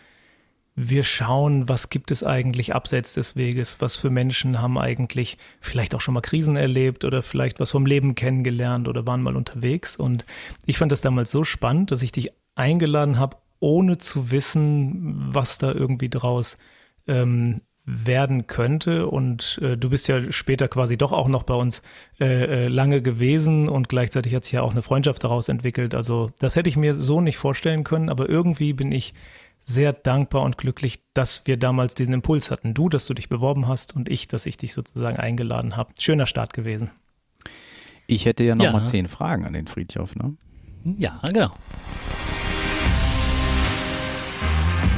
[0.82, 5.94] wir schauen, was gibt es eigentlich abseits des Weges, was für Menschen haben eigentlich vielleicht
[5.94, 9.98] auch schon mal Krisen erlebt oder vielleicht was vom Leben kennengelernt oder waren mal unterwegs.
[9.98, 10.26] Und
[10.66, 15.58] ich fand das damals so spannend, dass ich dich eingeladen habe, ohne zu wissen, was
[15.58, 16.58] da irgendwie draus
[17.08, 19.08] ähm, werden könnte.
[19.08, 21.82] Und äh, du bist ja später quasi doch auch noch bei uns
[22.20, 22.26] äh,
[22.66, 25.96] äh, lange gewesen und gleichzeitig hat sich ja auch eine Freundschaft daraus entwickelt.
[25.96, 29.14] Also das hätte ich mir so nicht vorstellen können, aber irgendwie bin ich
[29.62, 32.74] sehr dankbar und glücklich, dass wir damals diesen Impuls hatten.
[32.74, 35.92] Du, dass du dich beworben hast und ich, dass ich dich sozusagen eingeladen habe.
[36.00, 36.92] Schöner Start gewesen.
[38.08, 38.72] Ich hätte ja noch Ja.
[38.72, 40.36] mal zehn Fragen an den Friedhof, ne?
[40.98, 41.52] Ja, genau.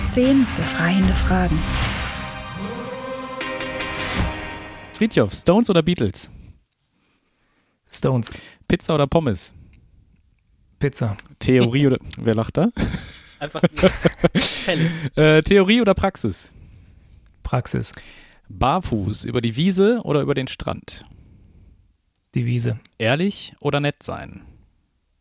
[0.08, 1.58] Zehn befreiende Fragen.
[5.02, 6.30] Friedhof, Stones oder Beatles?
[7.92, 8.30] Stones,
[8.68, 9.56] Pizza oder Pommes?
[10.78, 11.98] Pizza, Theorie oder.
[12.20, 12.70] Wer lacht da?
[13.40, 13.64] Einfach.
[15.16, 16.54] Äh, Theorie oder Praxis?
[17.42, 17.94] Praxis,
[18.48, 21.04] Barfuß über die Wiese oder über den Strand?
[22.36, 22.80] die Wiese.
[23.00, 24.44] Ehrlich oder nett sein?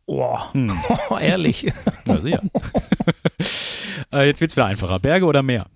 [0.04, 0.78] Boah, Hm.
[1.22, 1.72] ehrlich.
[2.04, 2.42] Na sicher.
[4.12, 4.98] äh, jetzt wird's wieder einfacher.
[4.98, 5.70] Berge oder Meer?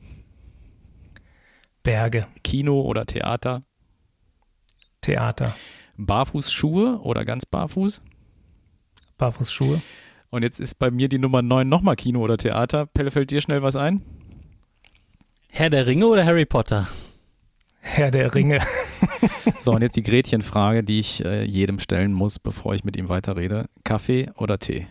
[1.82, 3.62] Berge, Kino oder Theater?
[5.04, 5.54] Theater,
[5.96, 8.02] Barfußschuhe oder ganz barfuß?
[9.18, 9.80] Barfußschuhe,
[10.30, 12.86] Und jetzt ist bei mir die Nummer 9 nochmal Kino oder Theater.
[12.86, 14.02] Pelle, fällt dir schnell was ein?
[15.48, 16.88] Herr der Ringe oder Harry Potter?
[17.80, 18.60] Herr der Ringe.
[19.60, 23.08] So, und jetzt die Gretchenfrage, die ich äh, jedem stellen muss, bevor ich mit ihm
[23.08, 23.66] weiterrede.
[23.82, 24.86] Kaffee oder Tee?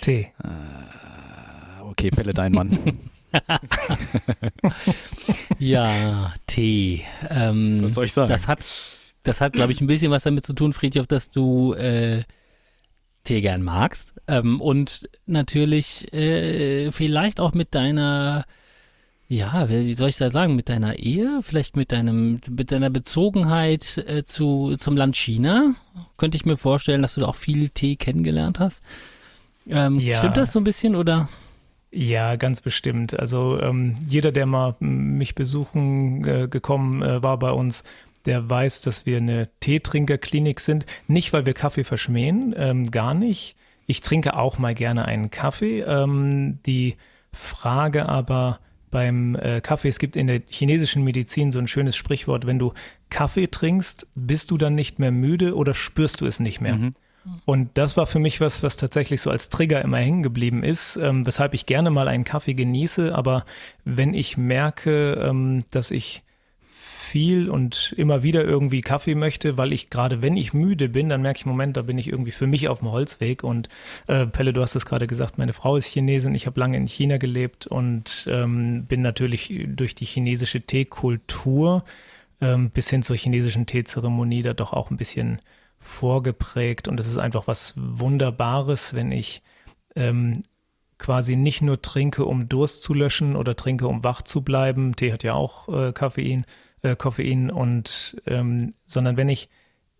[0.00, 0.32] Tee.
[0.42, 2.78] Ah, Okay, Pelle, dein Mann.
[5.58, 7.02] Ja, Tee.
[7.28, 8.30] Ähm, Was soll ich sagen?
[8.30, 8.60] Das hat,
[9.22, 12.22] das hat, glaube ich, ein bisschen was damit zu tun, Friedhof, dass du äh,
[13.24, 14.14] Tee gern magst.
[14.26, 18.46] Ähm, und natürlich äh, vielleicht auch mit deiner,
[19.28, 23.98] ja, wie soll ich da sagen, mit deiner Ehe, vielleicht mit deinem, mit deiner Bezogenheit
[23.98, 25.74] äh, zu, zum Land China.
[26.16, 28.82] Könnte ich mir vorstellen, dass du da auch viel Tee kennengelernt hast.
[29.68, 30.18] Ähm, Ja.
[30.18, 31.28] Stimmt das so ein bisschen oder?
[31.92, 33.18] Ja, ganz bestimmt.
[33.18, 37.82] Also ähm, jeder, der mal mich besuchen äh, gekommen äh, war bei uns,
[38.26, 40.86] der weiß, dass wir eine Teetrinkerklinik sind.
[41.08, 43.56] Nicht, weil wir Kaffee verschmähen, ähm, gar nicht.
[43.86, 45.80] Ich trinke auch mal gerne einen Kaffee.
[45.80, 46.96] Ähm, die
[47.32, 52.46] Frage aber beim äh, Kaffee, es gibt in der chinesischen Medizin so ein schönes Sprichwort,
[52.46, 52.72] wenn du
[53.08, 56.74] Kaffee trinkst, bist du dann nicht mehr müde oder spürst du es nicht mehr?
[56.74, 56.94] Mhm.
[57.44, 60.96] Und das war für mich was, was tatsächlich so als Trigger immer hängen geblieben ist,
[60.96, 63.14] ähm, weshalb ich gerne mal einen Kaffee genieße.
[63.14, 63.44] Aber
[63.84, 66.22] wenn ich merke, ähm, dass ich
[67.10, 71.22] viel und immer wieder irgendwie Kaffee möchte, weil ich gerade, wenn ich müde bin, dann
[71.22, 73.42] merke ich, Moment, da bin ich irgendwie für mich auf dem Holzweg.
[73.42, 73.68] Und
[74.06, 76.86] äh, Pelle, du hast es gerade gesagt, meine Frau ist Chinesin, ich habe lange in
[76.86, 81.84] China gelebt und ähm, bin natürlich durch die chinesische Teekultur
[82.40, 85.40] ähm, bis hin zur chinesischen Teezeremonie da doch auch ein bisschen
[85.80, 89.42] vorgeprägt und es ist einfach was Wunderbares, wenn ich
[89.96, 90.42] ähm,
[90.98, 94.94] quasi nicht nur trinke, um Durst zu löschen oder trinke, um wach zu bleiben.
[94.94, 96.44] Tee hat ja auch äh, Koffein,
[96.82, 99.48] äh, Koffein und ähm, sondern wenn ich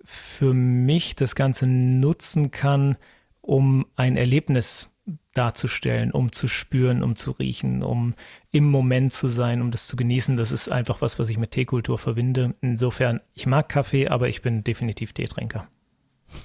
[0.04, 2.96] für mich das Ganze nutzen kann,
[3.40, 4.90] um ein Erlebnis
[5.34, 8.14] darzustellen, um zu spüren, um zu riechen, um
[8.52, 10.36] im Moment zu sein, um das zu genießen.
[10.36, 12.54] Das ist einfach was, was ich mit Teekultur verbinde.
[12.60, 15.68] Insofern, ich mag Kaffee, aber ich bin definitiv Teetrinker.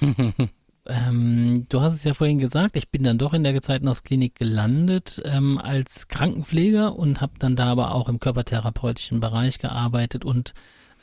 [0.87, 5.19] Ähm, du hast es ja vorhin gesagt, ich bin dann doch in der Gezeitenhausklinik gelandet
[5.25, 10.53] ähm, als Krankenpfleger und habe dann da aber auch im körpertherapeutischen Bereich gearbeitet und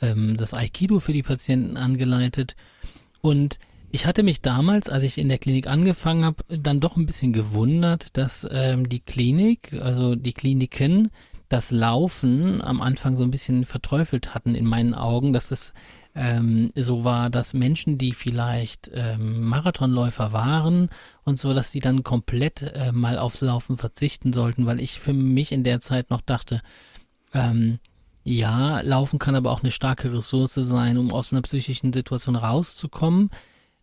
[0.01, 2.55] ähm, das Aikido für die Patienten angeleitet.
[3.19, 3.59] Und
[3.93, 7.31] ich hatte mich damals, als ich in der Klinik angefangen habe, dann doch ein bisschen
[7.31, 11.11] gewundert, dass ähm, die Klinik, also die Kliniken,
[11.47, 15.73] das Laufen am Anfang so ein bisschen verteufelt hatten in meinen Augen, dass es
[16.15, 20.89] ähm, so war, dass Menschen, die vielleicht ähm, Marathonläufer waren
[21.23, 25.13] und so, dass die dann komplett äh, mal aufs Laufen verzichten sollten, weil ich für
[25.13, 26.63] mich in der Zeit noch dachte,
[27.31, 27.77] ähm,
[28.23, 33.29] ja, Laufen kann aber auch eine starke Ressource sein, um aus einer psychischen Situation rauszukommen.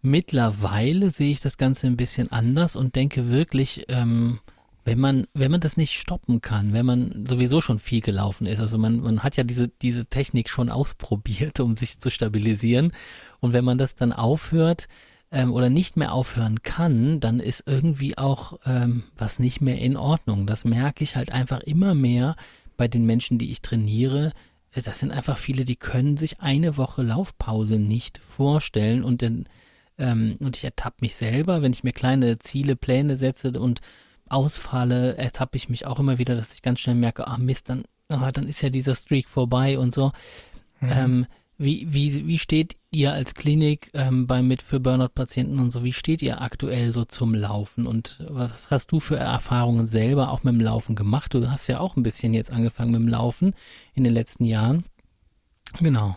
[0.03, 4.41] Mittlerweile sehe ich das Ganze ein bisschen anders und denke wirklich, ähm,
[4.85, 8.61] wenn man, wenn man das nicht stoppen kann, wenn man sowieso schon viel gelaufen ist,
[8.61, 12.93] also man, man hat ja diese, diese Technik schon ausprobiert, um sich zu stabilisieren.
[13.41, 14.89] Und wenn man das dann aufhört
[15.31, 19.99] ähm, oder nicht mehr aufhören kann, dann ist irgendwie auch ähm, was nicht mehr in
[19.99, 20.47] Ordnung.
[20.47, 22.37] Das merke ich halt einfach immer mehr
[22.79, 24.33] bei den Menschen, die ich trainiere.
[24.75, 29.47] Das sind einfach viele, die können sich eine Woche Laufpause nicht vorstellen und dann
[30.01, 33.81] ähm, und ich ertappe mich selber, wenn ich mir kleine Ziele, Pläne setze und
[34.29, 37.85] ausfalle, ertappe ich mich auch immer wieder, dass ich ganz schnell merke, ah Mist, dann,
[38.09, 40.13] ah, dann ist ja dieser Streak vorbei und so.
[40.83, 41.27] Ähm,
[41.59, 45.93] wie, wie, wie steht ihr als Klinik ähm, bei mit für Burnout-Patienten und so, wie
[45.93, 50.55] steht ihr aktuell so zum Laufen und was hast du für Erfahrungen selber auch mit
[50.55, 51.35] dem Laufen gemacht?
[51.35, 53.53] Du hast ja auch ein bisschen jetzt angefangen mit dem Laufen
[53.93, 54.85] in den letzten Jahren.
[55.79, 56.17] Genau.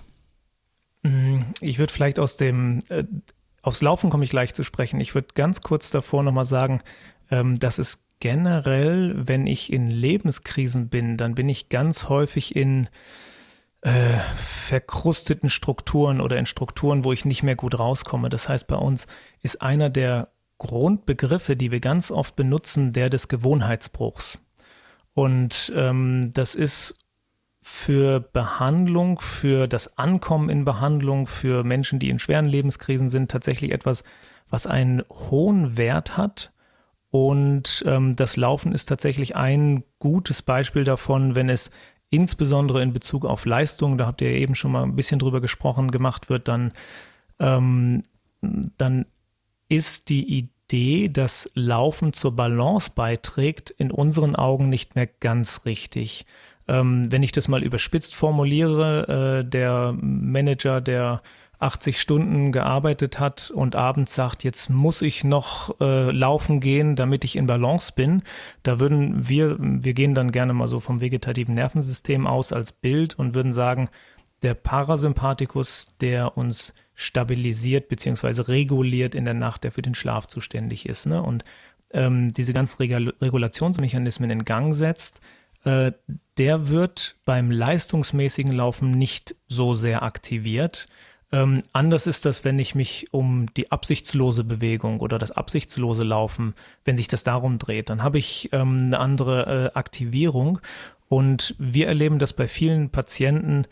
[1.01, 3.03] Mm, Ich würde vielleicht aus dem, äh,
[3.63, 4.99] aufs Laufen komme ich gleich zu sprechen.
[4.99, 6.81] Ich würde ganz kurz davor nochmal sagen,
[7.31, 12.87] ähm, dass es generell, wenn ich in Lebenskrisen bin, dann bin ich ganz häufig in
[13.81, 18.29] äh, verkrusteten Strukturen oder in Strukturen, wo ich nicht mehr gut rauskomme.
[18.29, 19.07] Das heißt, bei uns
[19.41, 24.39] ist einer der Grundbegriffe, die wir ganz oft benutzen, der des Gewohnheitsbruchs.
[25.13, 27.02] Und ähm, das ist
[27.63, 33.71] für Behandlung, für das Ankommen in Behandlung, für Menschen, die in schweren Lebenskrisen sind, tatsächlich
[33.71, 34.03] etwas,
[34.49, 36.51] was einen hohen Wert hat.
[37.09, 41.71] Und ähm, das Laufen ist tatsächlich ein gutes Beispiel davon, wenn es
[42.09, 45.39] insbesondere in Bezug auf Leistung, da habt ihr ja eben schon mal ein bisschen drüber
[45.39, 46.73] gesprochen, gemacht wird, dann,
[47.39, 48.03] ähm,
[48.41, 49.05] dann
[49.69, 56.25] ist die Idee, dass Laufen zur Balance beiträgt, in unseren Augen nicht mehr ganz richtig.
[56.67, 61.21] Ähm, wenn ich das mal überspitzt formuliere, äh, der Manager, der
[61.63, 67.23] 80 Stunden gearbeitet hat und abends sagt, jetzt muss ich noch äh, laufen gehen, damit
[67.23, 68.21] ich in Balance bin,
[68.63, 73.17] da würden wir, wir gehen dann gerne mal so vom vegetativen Nervensystem aus als Bild
[73.17, 73.89] und würden sagen,
[74.41, 78.41] der Parasympathikus, der uns stabilisiert bzw.
[78.41, 81.23] reguliert in der Nacht, der für den Schlaf zuständig ist ne?
[81.23, 81.45] und
[81.91, 85.21] ähm, diese ganzen Regul Regulationsmechanismen in Gang setzt,
[85.63, 85.91] äh,
[86.37, 90.87] der wird beim leistungsmäßigen Laufen nicht so sehr aktiviert.
[91.31, 96.53] Ähm, anders ist das, wenn ich mich um die absichtslose Bewegung oder das absichtslose Laufen,
[96.85, 100.59] wenn sich das darum dreht, dann habe ich ähm, eine andere äh, Aktivierung.
[101.09, 103.65] Und wir erleben das bei vielen Patienten,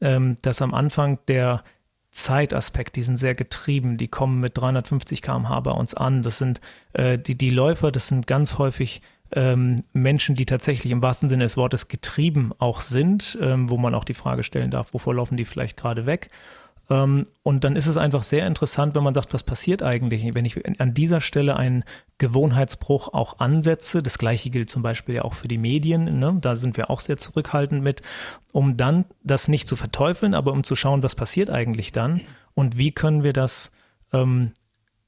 [0.00, 1.64] ähm, dass am Anfang der
[2.12, 6.22] Zeitaspekt, die sind sehr getrieben, die kommen mit 350 km/h bei uns an.
[6.22, 6.60] Das sind
[6.92, 9.02] äh, die, die Läufer, das sind ganz häufig
[9.32, 13.94] ähm, Menschen, die tatsächlich im wahrsten Sinne des Wortes getrieben auch sind, ähm, wo man
[13.94, 16.30] auch die Frage stellen darf, wovor laufen die vielleicht gerade weg?
[16.90, 20.44] Ähm, und dann ist es einfach sehr interessant, wenn man sagt, was passiert eigentlich, wenn
[20.44, 21.84] ich an dieser Stelle einen
[22.16, 24.02] Gewohnheitsbruch auch ansetze.
[24.02, 26.18] Das gleiche gilt zum Beispiel ja auch für die Medien.
[26.18, 26.38] Ne?
[26.40, 28.02] Da sind wir auch sehr zurückhaltend mit,
[28.52, 32.22] um dann das nicht zu verteufeln, aber um zu schauen, was passiert eigentlich dann
[32.54, 33.70] und wie können wir das
[34.12, 34.52] ähm,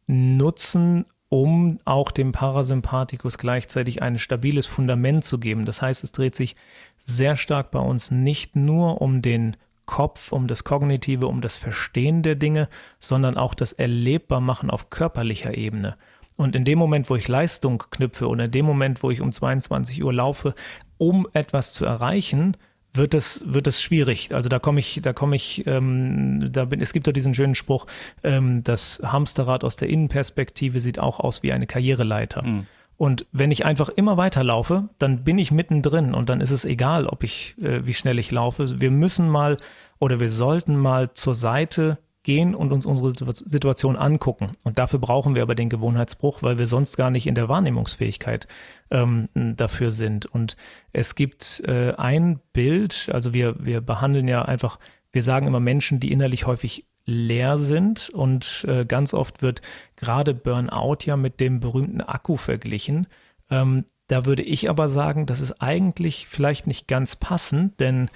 [0.06, 5.64] nutzen, um auch dem Parasympathikus gleichzeitig ein stabiles Fundament zu geben.
[5.64, 6.56] Das heißt, es dreht sich
[6.98, 12.22] sehr stark bei uns nicht nur um den Kopf, um das Kognitive, um das Verstehen
[12.22, 15.96] der Dinge, sondern auch das Erlebbarmachen auf körperlicher Ebene.
[16.36, 19.30] Und in dem Moment, wo ich Leistung knüpfe oder in dem Moment, wo ich um
[19.30, 20.54] 22 Uhr laufe,
[20.98, 22.56] um etwas zu erreichen,
[22.92, 24.34] wird es, wird es schwierig.
[24.34, 27.54] Also da komme ich, da komme ich, ähm, da bin, es gibt ja diesen schönen
[27.54, 27.86] Spruch,
[28.22, 32.42] ähm, das Hamsterrad aus der Innenperspektive sieht auch aus wie eine Karriereleiter.
[32.42, 32.66] Mhm.
[32.96, 37.06] Und wenn ich einfach immer weiterlaufe, dann bin ich mittendrin und dann ist es egal,
[37.06, 38.80] ob ich, äh, wie schnell ich laufe.
[38.80, 39.56] Wir müssen mal
[39.98, 44.52] oder wir sollten mal zur Seite gehen und uns unsere Situation angucken.
[44.62, 48.46] Und dafür brauchen wir aber den Gewohnheitsbruch, weil wir sonst gar nicht in der Wahrnehmungsfähigkeit
[48.90, 50.26] ähm, dafür sind.
[50.26, 50.56] Und
[50.92, 54.78] es gibt äh, ein Bild, also wir, wir behandeln ja einfach,
[55.12, 59.62] wir sagen immer Menschen, die innerlich häufig leer sind und äh, ganz oft wird
[59.96, 63.06] gerade Burnout ja mit dem berühmten Akku verglichen.
[63.50, 68.10] Ähm, da würde ich aber sagen, das ist eigentlich vielleicht nicht ganz passend, denn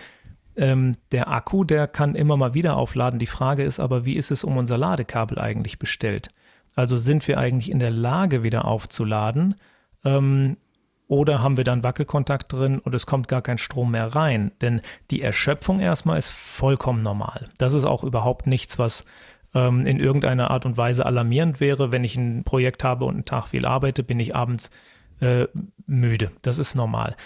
[0.56, 3.18] ähm, der Akku, der kann immer mal wieder aufladen.
[3.18, 6.28] Die Frage ist aber, wie ist es um unser Ladekabel eigentlich bestellt?
[6.74, 9.54] Also sind wir eigentlich in der Lage, wieder aufzuladen?
[10.04, 10.56] Ähm,
[11.06, 14.52] oder haben wir dann Wackelkontakt drin und es kommt gar kein Strom mehr rein?
[14.60, 17.50] Denn die Erschöpfung erstmal ist vollkommen normal.
[17.58, 19.04] Das ist auch überhaupt nichts, was
[19.54, 21.92] ähm, in irgendeiner Art und Weise alarmierend wäre.
[21.92, 24.70] Wenn ich ein Projekt habe und einen Tag viel arbeite, bin ich abends
[25.20, 25.46] äh,
[25.86, 26.30] müde.
[26.42, 27.16] Das ist normal.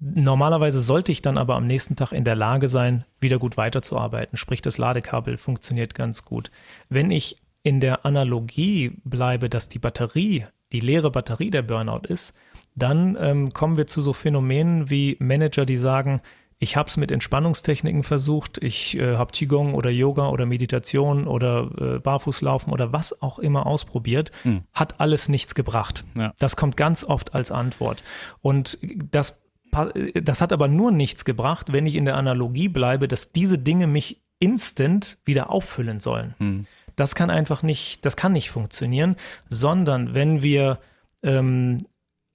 [0.00, 4.38] Normalerweise sollte ich dann aber am nächsten Tag in der Lage sein, wieder gut weiterzuarbeiten.
[4.38, 6.50] Sprich, das Ladekabel funktioniert ganz gut.
[6.88, 12.34] Wenn ich in der Analogie bleibe, dass die Batterie, die leere Batterie der Burnout ist,
[12.74, 16.22] dann ähm, kommen wir zu so Phänomenen wie Manager, die sagen,
[16.62, 21.70] ich habe es mit Entspannungstechniken versucht, ich äh, habe Qigong oder Yoga oder Meditation oder
[21.78, 24.62] äh, Barfußlaufen oder was auch immer ausprobiert, mhm.
[24.72, 26.04] hat alles nichts gebracht.
[26.18, 26.32] Ja.
[26.38, 28.02] Das kommt ganz oft als Antwort.
[28.42, 28.78] Und
[29.10, 33.58] das das hat aber nur nichts gebracht, wenn ich in der Analogie bleibe, dass diese
[33.58, 36.34] Dinge mich instant wieder auffüllen sollen.
[36.38, 36.66] Hm.
[36.96, 39.16] Das kann einfach nicht, das kann nicht funktionieren,
[39.48, 40.80] sondern wenn wir
[41.22, 41.86] ähm,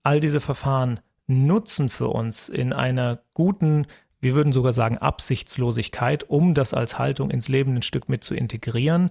[0.04, 3.88] all diese Verfahren nutzen für uns in einer guten,
[4.22, 8.36] wir würden sogar sagen Absichtslosigkeit, um das als Haltung ins Leben ein Stück mit zu
[8.36, 9.10] integrieren,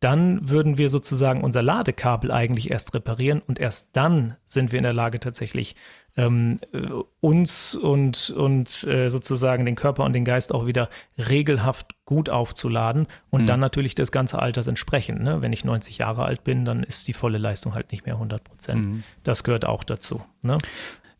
[0.00, 4.84] dann würden wir sozusagen unser Ladekabel eigentlich erst reparieren und erst dann sind wir in
[4.84, 5.76] der Lage tatsächlich
[6.16, 6.60] ähm,
[7.20, 13.06] uns und, und äh, sozusagen den Körper und den Geist auch wieder regelhaft gut aufzuladen
[13.30, 13.46] und mhm.
[13.46, 15.22] dann natürlich des ganzen Alters entsprechend.
[15.22, 15.40] Ne?
[15.40, 18.44] Wenn ich 90 Jahre alt bin, dann ist die volle Leistung halt nicht mehr 100
[18.44, 18.80] Prozent.
[18.80, 19.02] Mhm.
[19.22, 20.22] Das gehört auch dazu.
[20.42, 20.58] Ne?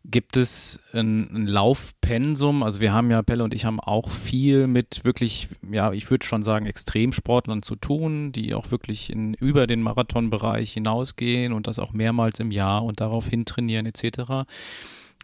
[0.05, 2.61] Gibt es ein, ein, Laufpensum?
[2.61, 6.25] Also wir haben ja, Pelle und ich haben auch viel mit wirklich, ja, ich würde
[6.25, 11.79] schon sagen, Extremsportlern zu tun, die auch wirklich in, über den Marathonbereich hinausgehen und das
[11.79, 14.45] auch mehrmals im Jahr und daraufhin trainieren etc.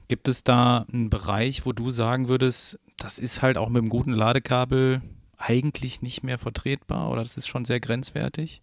[0.07, 3.89] Gibt es da einen Bereich, wo du sagen würdest, das ist halt auch mit einem
[3.89, 5.01] guten Ladekabel
[5.37, 8.61] eigentlich nicht mehr vertretbar oder das ist schon sehr grenzwertig?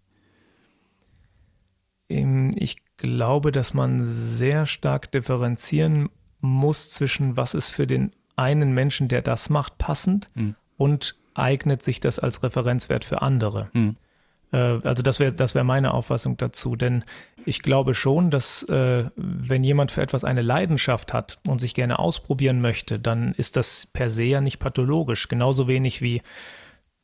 [2.09, 6.09] Ich glaube, dass man sehr stark differenzieren
[6.41, 10.55] muss zwischen, was ist für den einen Menschen, der das macht, passend mhm.
[10.77, 13.69] und eignet sich das als Referenzwert für andere.
[13.73, 13.97] Mhm.
[14.51, 16.77] also das wäre das wär meine Auffassung dazu.
[16.77, 17.05] Denn
[17.45, 21.99] ich glaube schon, dass äh, wenn jemand für etwas eine Leidenschaft hat und sich gerne
[21.99, 25.29] ausprobieren möchte, dann ist das per se ja nicht pathologisch.
[25.29, 26.23] Genauso wenig wie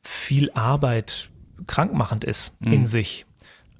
[0.00, 1.31] viel Arbeit
[1.66, 2.72] krankmachend ist mhm.
[2.72, 3.26] in sich.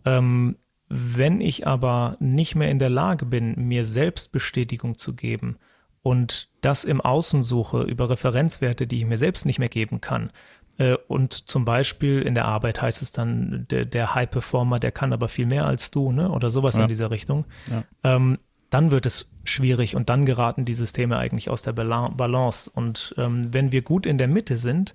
[0.05, 0.57] Ähm,
[0.95, 5.57] wenn ich aber nicht mehr in der Lage bin, mir selbst Bestätigung zu geben
[6.03, 10.33] und das im Außen suche über Referenzwerte, die ich mir selbst nicht mehr geben kann,
[10.79, 15.13] äh, und zum Beispiel in der Arbeit heißt es dann, der, der High-Performer, der kann
[15.13, 16.31] aber viel mehr als du, ne?
[16.31, 16.83] Oder sowas ja.
[16.83, 17.47] in dieser Richtung.
[17.71, 17.85] Ja.
[18.05, 18.39] Ähm,
[18.71, 22.71] dann wird es schwierig und dann geraten die Systeme eigentlich aus der Balance.
[22.75, 24.95] Und ähm, wenn wir gut in der Mitte sind,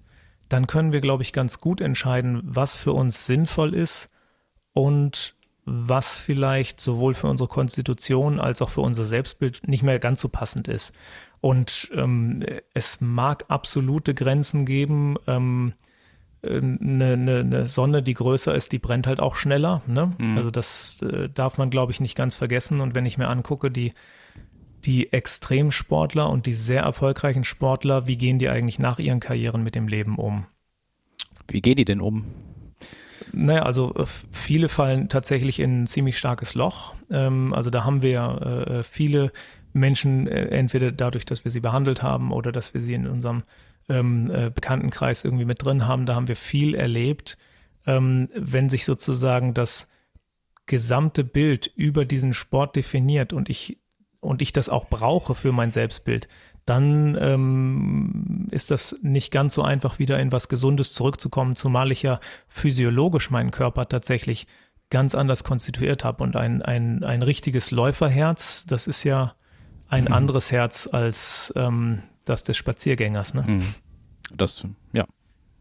[0.50, 4.10] dann können wir, glaube ich, ganz gut entscheiden, was für uns sinnvoll ist
[4.74, 5.37] und
[5.70, 10.30] was vielleicht sowohl für unsere Konstitution als auch für unser Selbstbild nicht mehr ganz so
[10.30, 10.94] passend ist.
[11.42, 15.18] Und ähm, es mag absolute Grenzen geben.
[15.28, 15.74] Ähm,
[16.42, 19.82] eine, eine, eine, Sonne, die größer ist, die brennt halt auch schneller.
[19.88, 20.14] Ne?
[20.18, 20.38] Mhm.
[20.38, 22.80] Also das äh, darf man, glaube ich, nicht ganz vergessen.
[22.80, 23.92] Und wenn ich mir angucke, die,
[24.86, 29.76] die Extremsportler und die sehr erfolgreichen Sportler, wie gehen die eigentlich nach ihren Karrieren mit
[29.76, 30.46] dem Leben um?
[31.50, 32.26] Wie gehen die denn um?
[33.34, 36.94] Naja, also äh, viele fallen tatsächlich in ein ziemlich starkes Loch.
[37.12, 39.32] Ähm, also da haben wir äh, viele
[39.74, 43.44] Menschen, äh, entweder dadurch, dass wir sie behandelt haben oder dass wir sie in unserem
[43.90, 47.38] ähm, Bekanntenkreis irgendwie mit drin haben, da haben wir viel erlebt.
[47.86, 49.88] Ähm, wenn sich sozusagen das
[50.66, 53.80] gesamte Bild über diesen Sport definiert und ich
[54.20, 56.28] und ich das auch brauche für mein Selbstbild,
[56.68, 62.04] dann ähm, ist das nicht ganz so einfach, wieder in was Gesundes zurückzukommen, zumal ich
[62.04, 64.48] ja physiologisch meinen Körper tatsächlich
[64.90, 66.24] ganz anders konstituiert habe.
[66.24, 69.34] Und ein, ein, ein richtiges Läuferherz, das ist ja
[69.88, 70.14] ein mhm.
[70.14, 73.34] anderes Herz als ähm, das des Spaziergängers.
[73.34, 73.44] Ne?
[73.44, 73.74] Mhm.
[74.36, 75.06] Das, ja,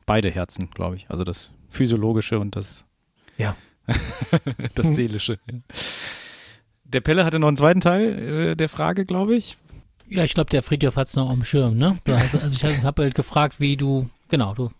[0.06, 1.08] beide Herzen, glaube ich.
[1.08, 2.84] Also das physiologische und das,
[3.38, 3.54] ja.
[4.74, 5.38] das seelische.
[6.82, 9.56] Der Pelle hatte noch einen zweiten Teil äh, der Frage, glaube ich.
[10.08, 11.98] Ja, ich glaube, der Friedhof hat es noch am Schirm, ne?
[12.08, 14.70] Hast, also ich habe halt gefragt, wie du, genau, du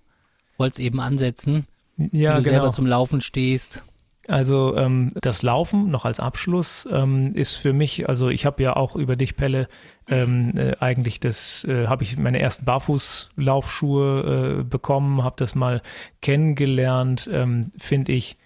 [0.56, 2.42] wolltest eben ansetzen, ja, wie du genau.
[2.42, 3.82] selber zum Laufen stehst.
[4.28, 8.74] Also ähm, das Laufen noch als Abschluss ähm, ist für mich, also ich habe ja
[8.74, 9.68] auch über dich, Pelle,
[10.08, 15.80] ähm, äh, eigentlich das, äh, habe ich meine ersten Barfußlaufschuhe äh, bekommen, habe das mal
[16.22, 18.36] kennengelernt, ähm, finde ich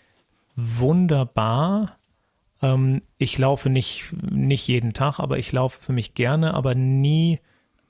[0.55, 1.97] wunderbar
[2.63, 7.41] ähm, ich laufe nicht, nicht jeden Tag, aber ich laufe für mich gerne, aber nie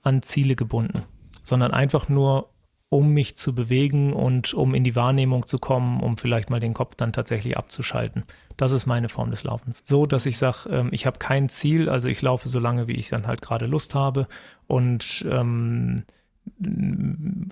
[0.03, 1.03] an Ziele gebunden,
[1.43, 2.51] sondern einfach nur,
[2.89, 6.75] um mich zu bewegen und um in die Wahrnehmung zu kommen, um vielleicht mal den
[6.75, 8.25] Kopf dann tatsächlich abzuschalten.
[8.57, 9.83] Das ist meine Form des Laufens.
[9.85, 12.97] So, dass ich sage, ähm, ich habe kein Ziel, also ich laufe so lange, wie
[12.97, 14.27] ich dann halt gerade Lust habe
[14.67, 16.03] und ähm,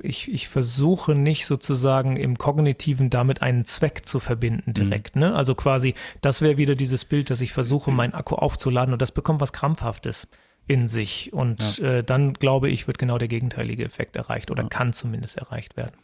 [0.03, 5.17] ich, ich versuche nicht sozusagen im Kognitiven damit einen Zweck zu verbinden direkt.
[5.17, 5.21] Mhm.
[5.21, 5.35] Ne?
[5.35, 9.13] Also quasi, das wäre wieder dieses Bild, dass ich versuche, meinen Akku aufzuladen und das
[9.13, 10.29] bekommt was Krampfhaftes
[10.67, 11.33] in sich.
[11.33, 11.99] Und ja.
[11.99, 14.69] äh, dann glaube ich, wird genau der gegenteilige Effekt erreicht oder ja.
[14.69, 15.97] kann zumindest erreicht werden.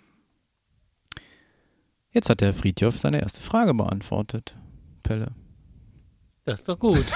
[2.10, 4.56] Jetzt hat der Friedhof seine erste Frage beantwortet,
[5.02, 5.32] Pelle.
[6.44, 7.06] Das ist doch gut.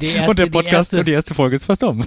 [0.00, 2.00] Erste, und der Podcast die erste, und die erste Folge ist fast um.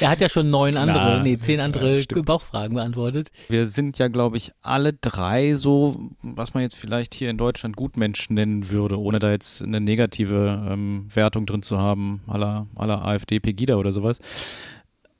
[0.00, 3.32] er hat ja schon neun andere, Na, nee, zehn andere ja, Bauchfragen beantwortet.
[3.48, 7.76] Wir sind ja, glaube ich, alle drei so, was man jetzt vielleicht hier in Deutschland
[7.76, 13.04] Gutmensch nennen würde, ohne da jetzt eine negative ähm, Wertung drin zu haben, aller aller
[13.04, 14.20] AfD, Pegida oder sowas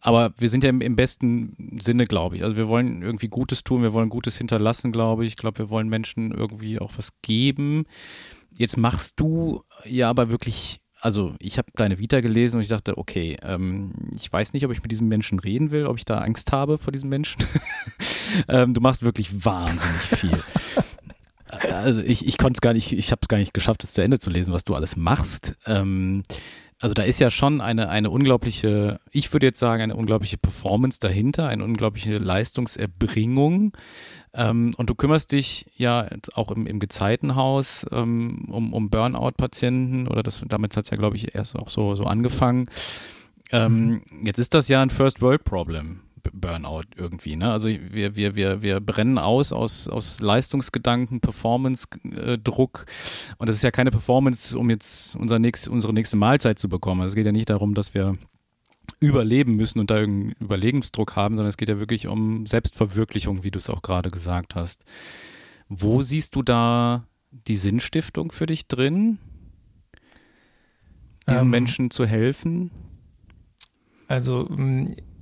[0.05, 2.45] aber wir sind ja im, im besten Sinne, glaube ich.
[2.45, 5.31] Also wir wollen irgendwie Gutes tun, wir wollen Gutes hinterlassen, glaube ich.
[5.31, 7.87] Ich glaube, wir wollen Menschen irgendwie auch was geben.
[8.55, 12.99] Jetzt machst du ja aber wirklich, also ich habe deine Vita gelesen und ich dachte,
[12.99, 16.19] okay, ähm, ich weiß nicht, ob ich mit diesem Menschen reden will, ob ich da
[16.19, 17.43] Angst habe vor diesem Menschen.
[18.49, 20.39] ähm, du machst wirklich wahnsinnig viel.
[21.49, 24.03] also ich, ich konnte es gar nicht, ich habe es gar nicht geschafft, es zu
[24.03, 25.57] Ende zu lesen, was du alles machst.
[25.65, 26.25] Ähm,
[26.85, 31.01] also da ist ja schon eine, eine unglaubliche, ich würde jetzt sagen, eine unglaubliche Performance
[31.01, 33.75] dahinter, eine unglaubliche Leistungserbringung.
[34.35, 40.23] Ähm, und du kümmerst dich ja auch im, im Gezeitenhaus ähm, um, um Burnout-Patienten oder
[40.23, 42.67] das, damit hat es ja, glaube ich, erst auch so, so angefangen.
[43.51, 44.27] Ähm, mhm.
[44.27, 46.01] Jetzt ist das ja ein First-World-Problem.
[46.33, 47.37] Burnout irgendwie.
[47.37, 47.51] Ne?
[47.51, 52.87] Also wir, wir, wir, wir brennen aus aus, aus Leistungsgedanken, Performance-Druck.
[53.39, 57.01] Und das ist ja keine Performance, um jetzt unser nächst, unsere nächste Mahlzeit zu bekommen.
[57.01, 58.17] Also es geht ja nicht darum, dass wir
[59.01, 63.51] überleben müssen und da irgendeinen Überlebensdruck haben, sondern es geht ja wirklich um Selbstverwirklichung, wie
[63.51, 64.83] du es auch gerade gesagt hast.
[65.69, 69.19] Wo siehst du da die Sinnstiftung für dich drin,
[71.29, 72.71] diesen ähm, Menschen zu helfen?
[74.07, 74.49] Also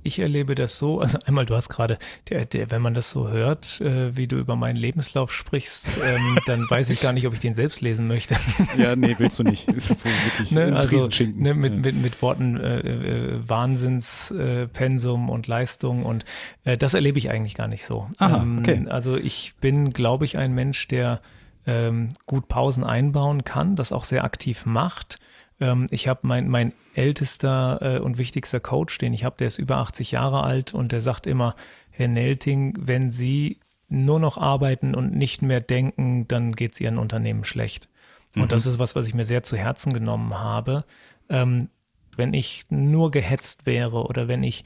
[0.03, 1.97] ich erlebe das so, also einmal, du hast gerade,
[2.29, 6.37] der, der, wenn man das so hört, äh, wie du über meinen Lebenslauf sprichst, ähm,
[6.45, 8.35] dann weiß ich gar nicht, ob ich den selbst lesen möchte.
[8.77, 9.67] Ja, nee, willst du nicht.
[9.67, 16.03] Ist wirklich ne, also, ne, mit, mit, mit Worten äh, äh, Wahnsinnspensum äh, und Leistung
[16.03, 16.25] und
[16.63, 18.09] äh, das erlebe ich eigentlich gar nicht so.
[18.17, 18.85] Aha, ähm, okay.
[18.89, 21.21] Also ich bin, glaube ich, ein Mensch, der
[21.67, 25.19] ähm, gut Pausen einbauen kann, das auch sehr aktiv macht
[25.59, 29.59] ähm, ich habe mein, mein ältester äh, und wichtigster Coach, den ich habe, der ist
[29.59, 31.55] über 80 Jahre alt und der sagt immer,
[31.91, 36.97] Herr Nelting, wenn Sie nur noch arbeiten und nicht mehr denken, dann geht es Ihren
[36.97, 37.87] Unternehmen schlecht.
[38.35, 38.47] Und mhm.
[38.47, 40.85] das ist was, was ich mir sehr zu Herzen genommen habe.
[41.29, 41.69] Ähm,
[42.15, 44.63] wenn ich nur gehetzt wäre oder wenn ich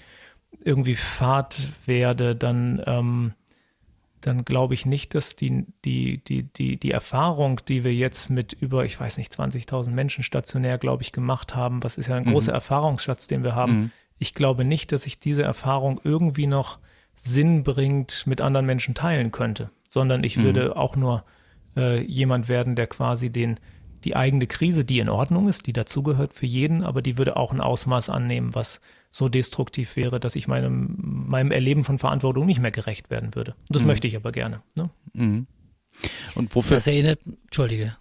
[0.64, 3.34] irgendwie fad werde, dann ähm,
[4.22, 8.54] dann glaube ich nicht, dass die, die, die, die, die Erfahrung, die wir jetzt mit
[8.54, 12.26] über, ich weiß nicht, 20.000 Menschen stationär, glaube ich, gemacht haben, was ist ja ein
[12.26, 12.32] mhm.
[12.32, 13.74] großer Erfahrungsschatz, den wir haben.
[13.74, 13.92] Mhm.
[14.18, 16.80] Ich glaube nicht, dass ich diese Erfahrung irgendwie noch
[17.16, 20.44] Sinn bringt mit anderen Menschen teilen könnte, sondern ich mhm.
[20.44, 21.24] würde auch nur
[21.76, 23.60] äh, jemand werden, der quasi den,
[24.04, 27.52] die eigene Krise, die in Ordnung ist, die dazugehört für jeden, aber die würde auch
[27.52, 30.96] ein Ausmaß annehmen, was so destruktiv wäre, dass ich meinem,
[31.28, 33.56] meinem Erleben von Verantwortung nicht mehr gerecht werden würde.
[33.70, 33.88] Das mhm.
[33.88, 34.62] möchte ich aber gerne.
[34.78, 34.90] Ne?
[35.14, 35.48] Mhm.
[36.36, 36.78] Und wofür?
[36.78, 37.98] Das erinnert, Entschuldige.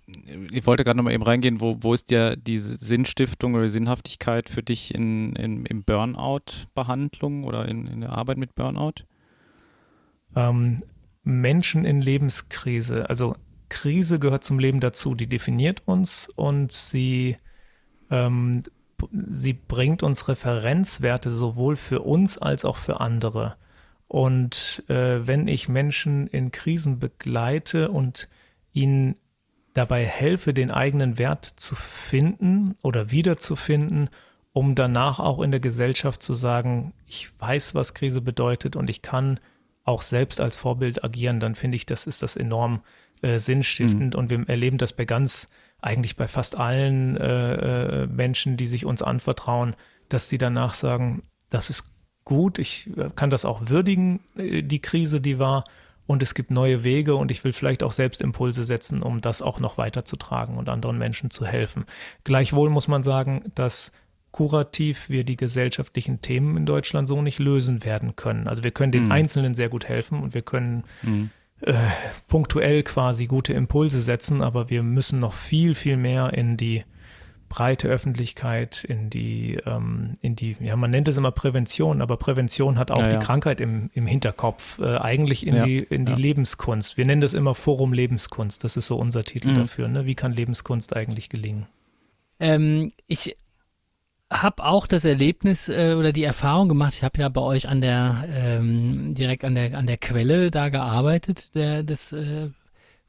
[0.50, 4.62] Ich wollte gerade nochmal eben reingehen, wo, wo ist ja diese Sinnstiftung oder Sinnhaftigkeit für
[4.62, 9.04] dich in, in, in Burnout-Behandlung oder in, in der Arbeit mit Burnout?
[10.34, 10.82] Ähm,
[11.22, 13.36] Menschen in Lebenskrise, also
[13.68, 17.36] Krise gehört zum Leben dazu, die definiert uns und sie
[18.10, 18.62] ähm,
[19.12, 23.56] sie bringt uns Referenzwerte sowohl für uns als auch für andere.
[24.08, 28.28] Und äh, wenn ich Menschen in Krisen begleite und
[28.72, 29.16] ihnen
[29.74, 34.08] dabei helfe, den eigenen Wert zu finden oder wiederzufinden,
[34.52, 39.02] um danach auch in der Gesellschaft zu sagen, ich weiß, was Krise bedeutet und ich
[39.02, 39.38] kann
[39.84, 42.82] auch selbst als Vorbild agieren, dann finde ich, das ist das enorm
[43.22, 44.14] äh, sinnstiftend.
[44.14, 44.18] Mhm.
[44.18, 45.48] Und wir erleben das bei ganz
[45.86, 49.76] eigentlich bei fast allen äh, äh, Menschen, die sich uns anvertrauen,
[50.08, 51.92] dass die danach sagen, das ist
[52.24, 55.64] gut, ich äh, kann das auch würdigen, äh, die Krise, die war,
[56.06, 59.42] und es gibt neue Wege und ich will vielleicht auch selbst Impulse setzen, um das
[59.42, 61.84] auch noch weiterzutragen und anderen Menschen zu helfen.
[62.22, 63.90] Gleichwohl muss man sagen, dass
[64.30, 68.46] kurativ wir die gesellschaftlichen Themen in Deutschland so nicht lösen werden können.
[68.46, 69.12] Also wir können den mhm.
[69.12, 71.30] Einzelnen sehr gut helfen und wir können mhm
[71.60, 71.74] äh,
[72.28, 76.84] punktuell quasi gute Impulse setzen, aber wir müssen noch viel, viel mehr in die
[77.48, 82.78] breite Öffentlichkeit, in die, ähm, in die, ja, man nennt es immer Prävention, aber Prävention
[82.78, 86.14] hat auch ja, die Krankheit im, im Hinterkopf, äh, eigentlich in ja, die, in die
[86.14, 86.96] Lebenskunst.
[86.96, 89.56] Wir nennen das immer Forum Lebenskunst, das ist so unser Titel mhm.
[89.56, 89.88] dafür.
[89.88, 90.06] Ne?
[90.06, 91.66] Wie kann Lebenskunst eigentlich gelingen?
[92.40, 93.34] Ähm, ich
[94.30, 96.94] habe auch das Erlebnis äh, oder die Erfahrung gemacht.
[96.94, 100.68] Ich habe ja bei euch an der ähm, direkt an der an der Quelle da
[100.68, 102.50] gearbeitet, der des, äh,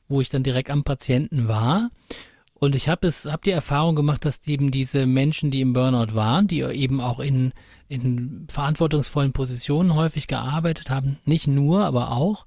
[0.08, 1.90] wo ich dann direkt am Patienten war.
[2.54, 6.16] Und ich habe es, habe die Erfahrung gemacht, dass eben diese Menschen, die im Burnout
[6.16, 7.54] waren, die eben auch in
[7.90, 12.46] in verantwortungsvollen Positionen häufig gearbeitet haben, nicht nur, aber auch,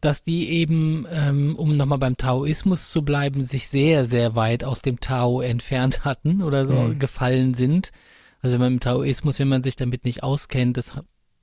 [0.00, 4.82] dass die eben, ähm, um nochmal beim Taoismus zu bleiben, sich sehr, sehr weit aus
[4.82, 6.98] dem Tao entfernt hatten oder so mhm.
[6.98, 7.90] gefallen sind.
[8.42, 10.94] Also beim Taoismus, wenn man sich damit nicht auskennt, das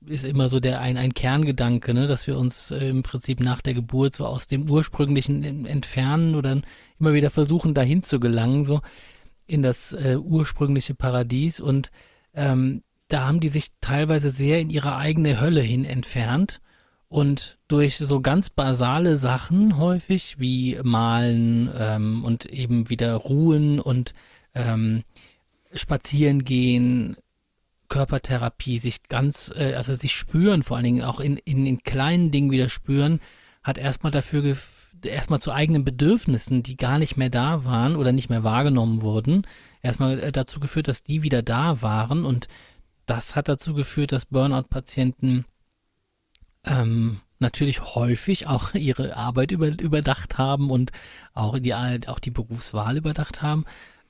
[0.04, 3.60] ist immer so der ein, ein Kerngedanke, ne, dass wir uns äh, im Prinzip nach
[3.60, 6.60] der Geburt so aus dem ursprünglichen entfernen oder
[6.98, 8.80] immer wieder versuchen, dahin zu gelangen, so
[9.46, 11.60] in das äh, ursprüngliche Paradies.
[11.60, 11.90] Und
[12.34, 16.60] ähm, da haben die sich teilweise sehr in ihre eigene Hölle hin entfernt
[17.08, 24.14] und durch so ganz basale Sachen häufig wie Malen ähm, und eben wieder Ruhen und
[24.54, 25.04] ähm,
[25.74, 27.16] Spazieren gehen,
[27.88, 32.30] Körpertherapie, sich ganz, äh, also sich spüren, vor allen Dingen auch in, in, in kleinen
[32.30, 33.20] Dingen wieder spüren,
[33.62, 34.56] hat erstmal dafür
[35.04, 39.46] erstmal zu eigenen Bedürfnissen, die gar nicht mehr da waren oder nicht mehr wahrgenommen wurden,
[39.82, 42.24] erstmal äh, dazu geführt, dass die wieder da waren.
[42.24, 42.48] Und
[43.06, 45.46] das hat dazu geführt, dass Burnout-Patienten
[46.68, 50.90] ähm, natürlich häufig auch ihre Arbeit über, überdacht haben und
[51.34, 53.64] auch die, auch die Berufswahl überdacht haben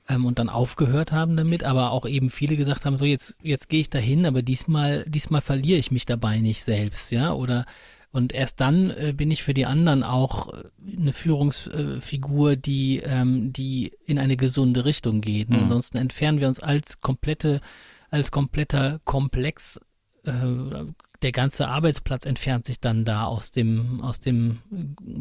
[0.07, 3.69] ähm, und dann aufgehört haben damit, aber auch eben viele gesagt haben, so jetzt, jetzt
[3.69, 7.65] gehe ich dahin, aber diesmal, diesmal verliere ich mich dabei nicht selbst, ja, oder
[8.11, 10.63] und erst dann äh, bin ich für die anderen auch äh,
[10.97, 15.51] eine Führungsfigur, die, ähm, die in eine gesunde Richtung geht.
[15.51, 15.57] Mhm.
[15.57, 17.61] Ansonsten entfernen wir uns als komplette,
[18.09, 19.81] als kompletter Komplex äh,
[20.23, 24.59] der ganze Arbeitsplatz entfernt sich dann da aus dem, aus dem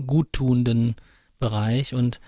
[0.06, 0.96] guttuenden
[1.38, 2.20] Bereich und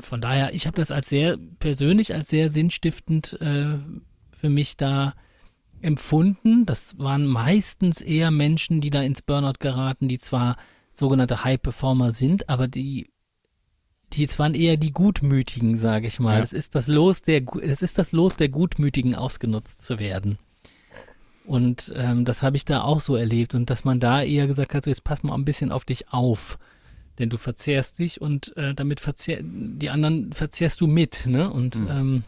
[0.00, 3.78] von daher, ich habe das als sehr persönlich, als sehr sinnstiftend äh,
[4.30, 5.14] für mich da
[5.80, 6.66] empfunden.
[6.66, 10.56] Das waren meistens eher Menschen, die da ins Burnout geraten, die zwar
[10.92, 13.10] sogenannte High-Performer sind, aber die,
[14.12, 16.34] die waren eher die Gutmütigen, sage ich mal.
[16.34, 16.40] Ja.
[16.40, 20.38] Das ist das Los der, das ist das Los der Gutmütigen, ausgenutzt zu werden.
[21.46, 24.74] Und ähm, das habe ich da auch so erlebt und dass man da eher gesagt
[24.74, 26.58] hat, so jetzt pass mal ein bisschen auf dich auf,
[27.18, 31.48] denn du verzehrst dich und äh, damit verzehr die anderen verzehrst du mit, ne?
[31.48, 31.88] Und mhm.
[31.88, 32.24] ähm,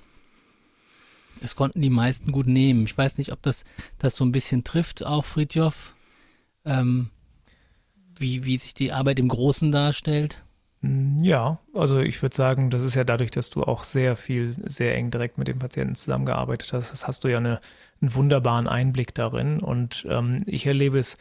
[1.40, 2.84] das konnten die meisten gut nehmen.
[2.84, 3.64] Ich weiß nicht, ob das
[3.98, 5.94] das so ein bisschen trifft, auch Fritjof,
[6.64, 7.10] ähm,
[8.16, 10.42] wie wie sich die Arbeit im Großen darstellt.
[10.80, 14.54] Mm, ja, also ich würde sagen, das ist ja dadurch, dass du auch sehr viel,
[14.64, 17.60] sehr eng direkt mit dem Patienten zusammengearbeitet hast, das hast du ja eine,
[18.00, 19.60] einen wunderbaren Einblick darin.
[19.60, 21.18] Und ähm, ich erlebe es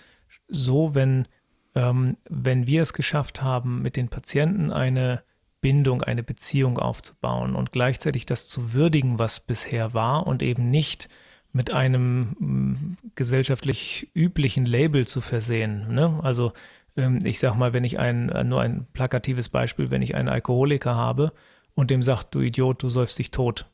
[0.47, 1.28] so, wenn,
[1.75, 5.23] ähm, wenn wir es geschafft haben, mit den Patienten eine
[5.61, 11.09] Bindung, eine Beziehung aufzubauen und gleichzeitig das zu würdigen, was bisher war und eben nicht
[11.51, 15.93] mit einem mm, gesellschaftlich üblichen Label zu versehen.
[15.93, 16.19] Ne?
[16.21, 16.53] Also
[16.95, 20.95] ähm, ich sag mal, wenn ich ein, nur ein plakatives Beispiel, wenn ich einen Alkoholiker
[20.95, 21.32] habe
[21.73, 23.65] und dem sagt, du Idiot, du säufst dich tot,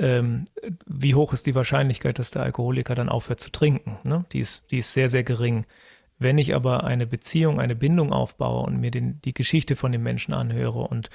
[0.00, 0.46] ähm,
[0.86, 3.98] wie hoch ist die Wahrscheinlichkeit, dass der Alkoholiker dann aufhört zu trinken?
[4.02, 4.24] Ne?
[4.32, 5.66] Die, ist, die ist sehr, sehr gering.
[6.18, 10.02] Wenn ich aber eine Beziehung, eine Bindung aufbaue und mir den, die Geschichte von dem
[10.02, 11.10] Menschen anhöre und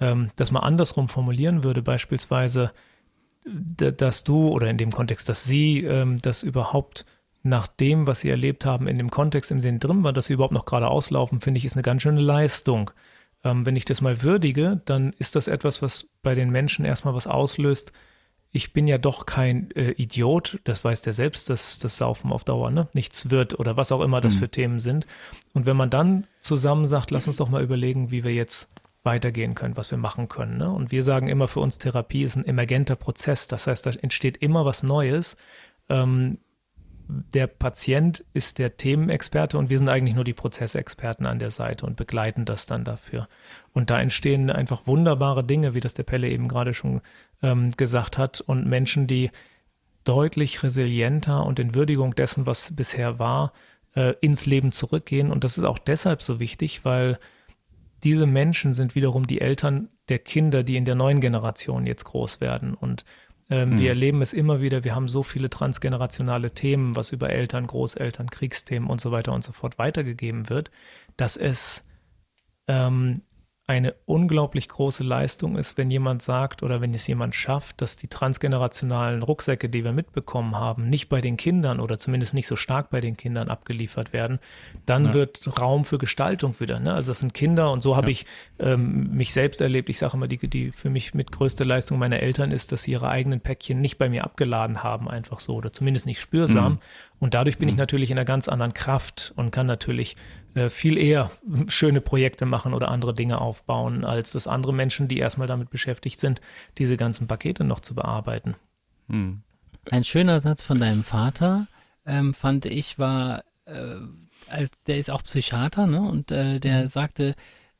[0.00, 2.72] ähm, das mal andersrum formulieren würde, beispielsweise,
[3.44, 7.04] dass du oder in dem Kontext, dass sie ähm, das überhaupt
[7.42, 10.34] nach dem, was sie erlebt haben, in dem Kontext, in dem drin war, dass sie
[10.34, 12.90] überhaupt noch gerade auslaufen, finde ich, ist eine ganz schöne Leistung.
[13.44, 17.14] Ähm, wenn ich das mal würdige, dann ist das etwas, was bei den Menschen erstmal
[17.14, 17.92] was auslöst.
[18.52, 22.42] Ich bin ja doch kein äh, Idiot, das weiß der selbst, dass das Saufen auf
[22.42, 22.88] Dauer ne?
[22.92, 24.38] nichts wird oder was auch immer das mhm.
[24.38, 25.06] für Themen sind.
[25.54, 28.68] Und wenn man dann zusammen sagt, lass uns doch mal überlegen, wie wir jetzt
[29.02, 30.58] weitergehen können, was wir machen können.
[30.58, 30.70] Ne?
[30.70, 33.48] Und wir sagen immer für uns, Therapie ist ein emergenter Prozess.
[33.48, 35.36] Das heißt, da entsteht immer was Neues.
[35.88, 36.38] Ähm,
[37.08, 41.86] der Patient ist der Themenexperte und wir sind eigentlich nur die Prozessexperten an der Seite
[41.86, 43.28] und begleiten das dann dafür.
[43.72, 47.00] Und da entstehen einfach wunderbare Dinge, wie das der Pelle eben gerade schon
[47.42, 49.30] ähm, gesagt hat, und Menschen, die
[50.04, 53.52] deutlich resilienter und in Würdigung dessen, was bisher war,
[53.94, 55.30] äh, ins Leben zurückgehen.
[55.30, 57.18] Und das ist auch deshalb so wichtig, weil
[58.02, 62.40] diese Menschen sind wiederum die Eltern der Kinder, die in der neuen Generation jetzt groß
[62.40, 62.74] werden.
[62.74, 63.04] Und
[63.50, 63.78] ähm, mhm.
[63.80, 68.30] Wir erleben es immer wieder, wir haben so viele transgenerationale Themen, was über Eltern, Großeltern,
[68.30, 70.70] Kriegsthemen und so weiter und so fort weitergegeben wird,
[71.16, 71.84] dass es
[72.68, 73.22] ähm,
[73.70, 78.08] eine unglaublich große Leistung ist, wenn jemand sagt oder wenn es jemand schafft, dass die
[78.08, 82.90] transgenerationalen Rucksäcke, die wir mitbekommen haben, nicht bei den Kindern oder zumindest nicht so stark
[82.90, 84.40] bei den Kindern abgeliefert werden,
[84.86, 85.14] dann ja.
[85.14, 86.80] wird Raum für Gestaltung wieder.
[86.80, 86.92] Ne?
[86.92, 88.10] Also das sind Kinder und so habe ja.
[88.10, 88.26] ich
[88.58, 89.88] ähm, mich selbst erlebt.
[89.88, 92.90] Ich sage immer, die, die für mich mit größte Leistung meiner Eltern ist, dass sie
[92.90, 96.72] ihre eigenen Päckchen nicht bei mir abgeladen haben, einfach so oder zumindest nicht spürsam.
[96.72, 96.78] Mhm.
[97.20, 97.74] Und dadurch bin mhm.
[97.74, 100.16] ich natürlich in einer ganz anderen Kraft und kann natürlich
[100.68, 101.30] viel eher
[101.68, 106.18] schöne Projekte machen oder andere Dinge aufbauen, als das andere Menschen, die erstmal damit beschäftigt
[106.18, 106.40] sind,
[106.78, 108.56] diese ganzen Pakete noch zu bearbeiten.
[109.08, 109.42] Hm.
[109.90, 111.66] Ein schöner Satz von deinem Vater,
[112.04, 113.96] ähm, fand ich, war, äh,
[114.48, 116.00] als der ist auch Psychiater, ne?
[116.02, 116.86] Und äh, der mhm.
[116.88, 117.34] sagte,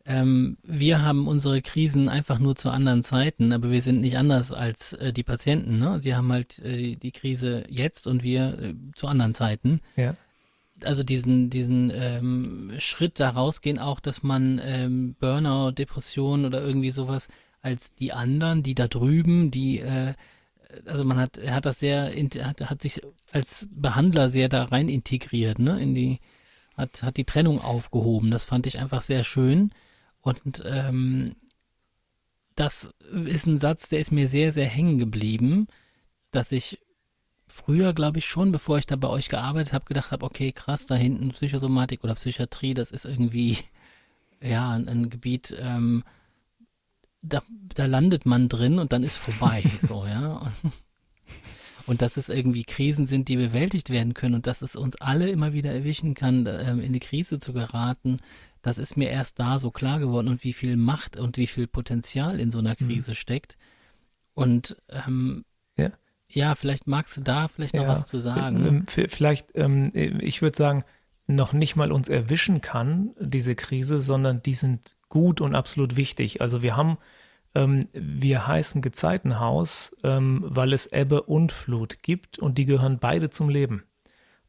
[0.07, 4.53] ähm, wir haben unsere Krisen einfach nur zu anderen Zeiten, aber wir sind nicht anders
[4.53, 5.79] als äh, die Patienten.
[5.79, 6.01] Ne?
[6.01, 9.81] Sie haben halt äh, die Krise jetzt und wir äh, zu anderen Zeiten.
[9.97, 10.17] Ja
[10.85, 16.91] also diesen, diesen ähm, Schritt da rausgehen auch, dass man ähm, Burnout, Depression oder irgendwie
[16.91, 17.29] sowas
[17.63, 20.15] als die anderen, die da drüben, die, äh,
[20.87, 22.13] also man hat, er hat das sehr,
[22.43, 23.01] hat, hat sich
[23.33, 26.21] als Behandler sehr da rein integriert, ne, in die,
[26.77, 28.31] hat, hat die Trennung aufgehoben.
[28.31, 29.73] Das fand ich einfach sehr schön.
[30.21, 31.37] Und ähm,
[32.55, 32.91] das
[33.25, 35.67] ist ein Satz, der ist mir sehr, sehr hängen geblieben,
[36.31, 36.79] dass ich
[37.51, 40.87] früher, glaube ich, schon, bevor ich da bei euch gearbeitet habe, gedacht habe, okay, krass,
[40.87, 43.59] da hinten Psychosomatik oder Psychiatrie, das ist irgendwie
[44.41, 46.05] ja, ein, ein Gebiet, ähm,
[47.23, 47.43] da,
[47.75, 50.51] da landet man drin und dann ist vorbei, so, ja.
[51.87, 55.29] Und dass es irgendwie Krisen sind, die bewältigt werden können und dass es uns alle
[55.29, 58.21] immer wieder erwischen kann, ähm, in die Krise zu geraten,
[58.63, 61.67] das ist mir erst da so klar geworden und wie viel Macht und wie viel
[61.67, 62.87] Potenzial in so einer mhm.
[62.87, 63.15] Krise mhm.
[63.15, 63.57] steckt.
[64.35, 65.45] Und ähm,
[66.31, 66.55] ja.
[66.55, 67.89] vielleicht magst du da vielleicht noch ja.
[67.89, 68.67] was zu sagen.
[68.67, 70.85] Ähm, vielleicht, ähm, ich würde sagen,
[71.27, 76.41] noch nicht mal uns erwischen kann, diese Krise, sondern die sind gut und absolut wichtig.
[76.41, 76.99] Also wir haben,
[77.55, 83.31] ähm, wir heißen Gezeitenhaus, ähm, weil es Ebbe und Flut gibt und die gehören beide
[83.31, 83.85] zum Leben.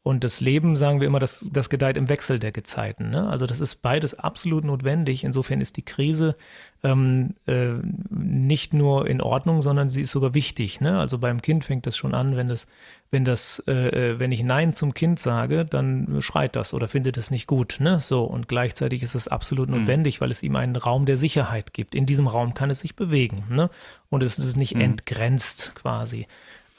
[0.04, 3.10] Und das Leben, sagen wir immer, das, das gedeiht im Wechsel der Gezeiten.
[3.10, 3.28] Ne?
[3.28, 5.22] Also das ist beides absolut notwendig.
[5.22, 6.34] Insofern ist die Krise
[6.82, 7.74] ähm, äh,
[8.10, 10.80] nicht nur in Ordnung, sondern sie ist sogar wichtig.
[10.80, 10.98] Ne?
[10.98, 12.66] Also beim Kind fängt das schon an, wenn das,
[13.12, 17.16] wenn das, äh, äh, wenn ich Nein zum Kind sage, dann schreit das oder findet
[17.16, 17.76] es nicht gut.
[17.78, 18.00] Ne?
[18.00, 19.78] So und gleichzeitig ist es absolut mhm.
[19.78, 21.94] notwendig, weil es ihm einen Raum der Sicherheit gibt.
[21.94, 23.44] In diesem Raum kann es sich bewegen.
[23.50, 23.70] Ne?
[24.10, 24.80] Und es ist nicht mhm.
[24.80, 26.26] entgrenzt quasi.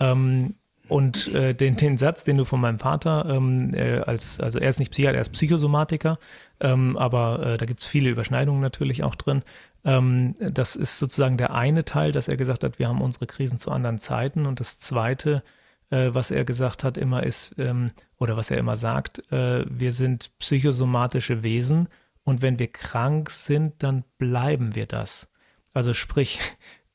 [0.01, 0.55] Ähm,
[0.89, 4.69] und äh, den, den Satz, den du von meinem Vater ähm, äh, als, also er
[4.69, 6.19] ist nicht Psychiater, er ist Psychosomatiker,
[6.59, 9.43] ähm, aber äh, da gibt es viele Überschneidungen natürlich auch drin.
[9.86, 13.59] Ähm, das ist sozusagen der eine Teil, dass er gesagt hat, wir haben unsere Krisen
[13.59, 14.45] zu anderen Zeiten.
[14.45, 15.43] Und das zweite,
[15.89, 19.91] äh, was er gesagt hat, immer ist, ähm, oder was er immer sagt, äh, wir
[19.91, 21.88] sind psychosomatische Wesen
[22.23, 25.29] und wenn wir krank sind, dann bleiben wir das.
[25.73, 26.39] Also sprich,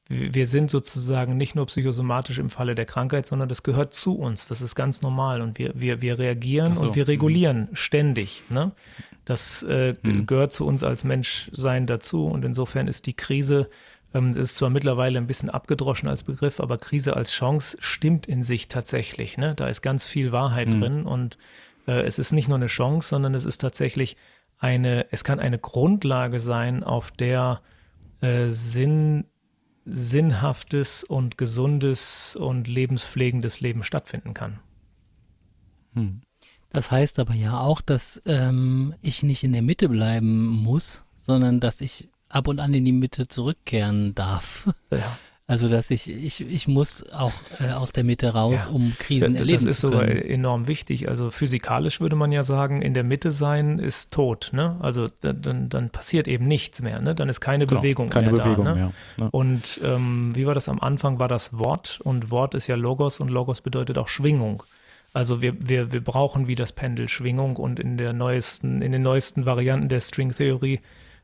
[0.08, 4.48] wir sind sozusagen nicht nur psychosomatisch im Falle der Krankheit, sondern das gehört zu uns.
[4.48, 6.86] Das ist ganz normal und wir, wir, wir reagieren so.
[6.86, 7.76] und wir regulieren mhm.
[7.76, 8.42] ständig.
[8.48, 8.72] Ne?
[9.26, 10.24] Das äh, mhm.
[10.26, 13.68] gehört zu uns als Menschsein dazu und insofern ist die Krise,
[14.14, 18.42] ähm, ist zwar mittlerweile ein bisschen abgedroschen als Begriff, aber Krise als Chance stimmt in
[18.42, 19.36] sich tatsächlich.
[19.36, 19.54] Ne?
[19.54, 20.80] Da ist ganz viel Wahrheit mhm.
[20.80, 21.36] drin und
[21.86, 24.16] äh, es ist nicht nur eine Chance, sondern es ist tatsächlich
[24.58, 27.60] eine, es kann eine Grundlage sein, auf der
[28.22, 29.26] äh, Sinn
[29.90, 34.60] sinnhaftes und gesundes und lebenspflegendes Leben stattfinden kann.
[35.94, 36.20] Hm.
[36.70, 41.60] Das heißt aber ja auch, dass ähm, ich nicht in der Mitte bleiben muss, sondern
[41.60, 44.70] dass ich ab und an in die Mitte zurückkehren darf.
[44.90, 45.18] Ja.
[45.50, 48.70] Also dass ich, ich, ich muss auch äh, aus der Mitte raus, ja.
[48.70, 51.08] um Krisen das, erleben Das ist sogar enorm wichtig.
[51.08, 54.50] Also physikalisch würde man ja sagen, in der Mitte sein ist tot.
[54.52, 54.76] Ne?
[54.80, 57.00] Also dann, dann passiert eben nichts mehr.
[57.00, 57.14] Ne?
[57.14, 58.74] Dann ist keine genau, Bewegung keine mehr Bewegung da.
[58.74, 58.76] Ne?
[58.78, 58.92] Mehr.
[59.20, 59.28] Ja.
[59.32, 61.18] Und ähm, wie war das am Anfang?
[61.18, 64.64] War das Wort und Wort ist ja Logos und Logos bedeutet auch Schwingung.
[65.14, 69.00] Also wir, wir, wir brauchen wie das Pendel Schwingung und in der neuesten, in den
[69.00, 70.80] neuesten Varianten der Stringtheorie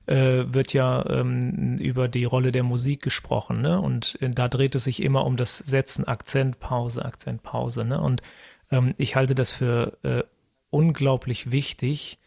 [0.07, 3.81] äh, wird ja ähm, über die Rolle der Musik gesprochen, ne?
[3.81, 8.01] Und äh, da dreht es sich immer um das Setzen, Akzent, Pause, Akzent, Pause, ne?
[8.01, 8.23] Und
[8.71, 10.23] ähm, ich halte das für äh,
[10.71, 12.19] unglaublich wichtig,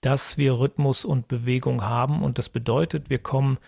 [0.00, 3.58] dass wir Rhythmus und Bewegung haben und das bedeutet, wir kommen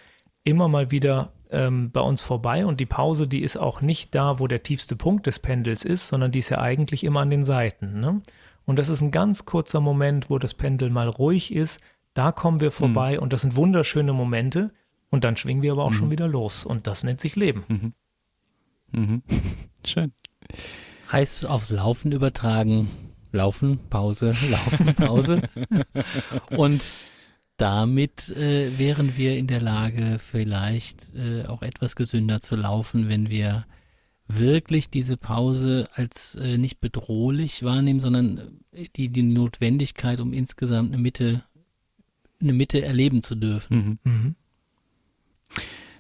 [0.45, 4.39] immer mal wieder ähm, bei uns vorbei und die Pause, die ist auch nicht da,
[4.39, 7.45] wo der tiefste Punkt des Pendels ist, sondern die ist ja eigentlich immer an den
[7.45, 8.01] Seiten.
[8.01, 8.21] Ne?
[8.65, 11.81] Und das ist ein ganz kurzer Moment, wo das Pendel mal ruhig ist,
[12.17, 13.23] da kommen wir vorbei mhm.
[13.23, 14.73] und das sind wunderschöne Momente.
[15.11, 15.95] Und dann schwingen wir aber auch mhm.
[15.95, 16.65] schon wieder los.
[16.65, 17.65] Und das nennt sich Leben.
[17.69, 17.93] Mhm.
[18.93, 19.23] mhm.
[19.87, 20.13] Schön.
[21.13, 22.89] Heißt aufs Laufen übertragen.
[23.33, 25.43] Laufen, Pause, Laufen, Pause.
[26.57, 26.83] und
[27.59, 33.29] damit äh, wären wir in der Lage, vielleicht äh, auch etwas gesünder zu laufen, wenn
[33.29, 33.67] wir
[34.27, 38.61] wirklich diese Pause als äh, nicht bedrohlich wahrnehmen, sondern
[38.97, 41.45] die, die Notwendigkeit, um insgesamt eine Mitte
[42.41, 43.99] eine Mitte erleben zu dürfen.
[44.05, 44.13] Mhm.
[44.13, 44.35] Mhm.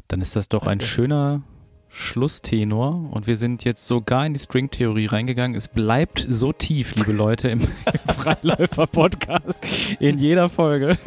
[0.09, 0.85] Dann ist das doch Danke.
[0.85, 1.43] ein schöner
[1.89, 5.57] Schlusstenor und wir sind jetzt sogar in die Stringtheorie reingegangen.
[5.57, 7.61] Es bleibt so tief, liebe Leute, im,
[8.07, 10.99] im Freiläufer-Podcast in jeder Folge.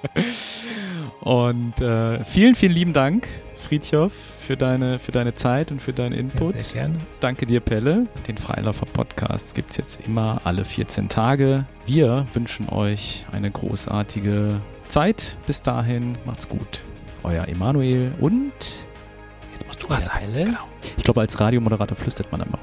[1.20, 4.12] und äh, vielen, vielen lieben Dank, Friedhoff,
[4.44, 6.54] für deine, für deine Zeit und für deinen Input.
[6.54, 6.98] Ja, sehr gerne.
[7.20, 8.06] Danke dir, Pelle.
[8.28, 11.64] Den Freiläufer-Podcast gibt es jetzt immer alle 14 Tage.
[11.86, 15.36] Wir wünschen euch eine großartige Zeit.
[15.46, 16.80] Bis dahin, macht's gut.
[17.22, 18.52] Euer Emanuel und
[19.52, 20.26] jetzt musst du was sagen.
[20.32, 20.58] Genau.
[20.96, 22.60] Ich glaube, als Radiomoderator flüstert man dann noch.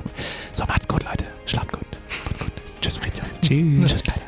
[0.54, 1.26] So, macht's gut, Leute.
[1.46, 1.82] Schlaft gut.
[2.26, 2.52] Macht's gut.
[2.80, 3.30] Tschüss, Friedhoff.
[3.42, 4.04] Tschüss.
[4.04, 4.22] Tschüss.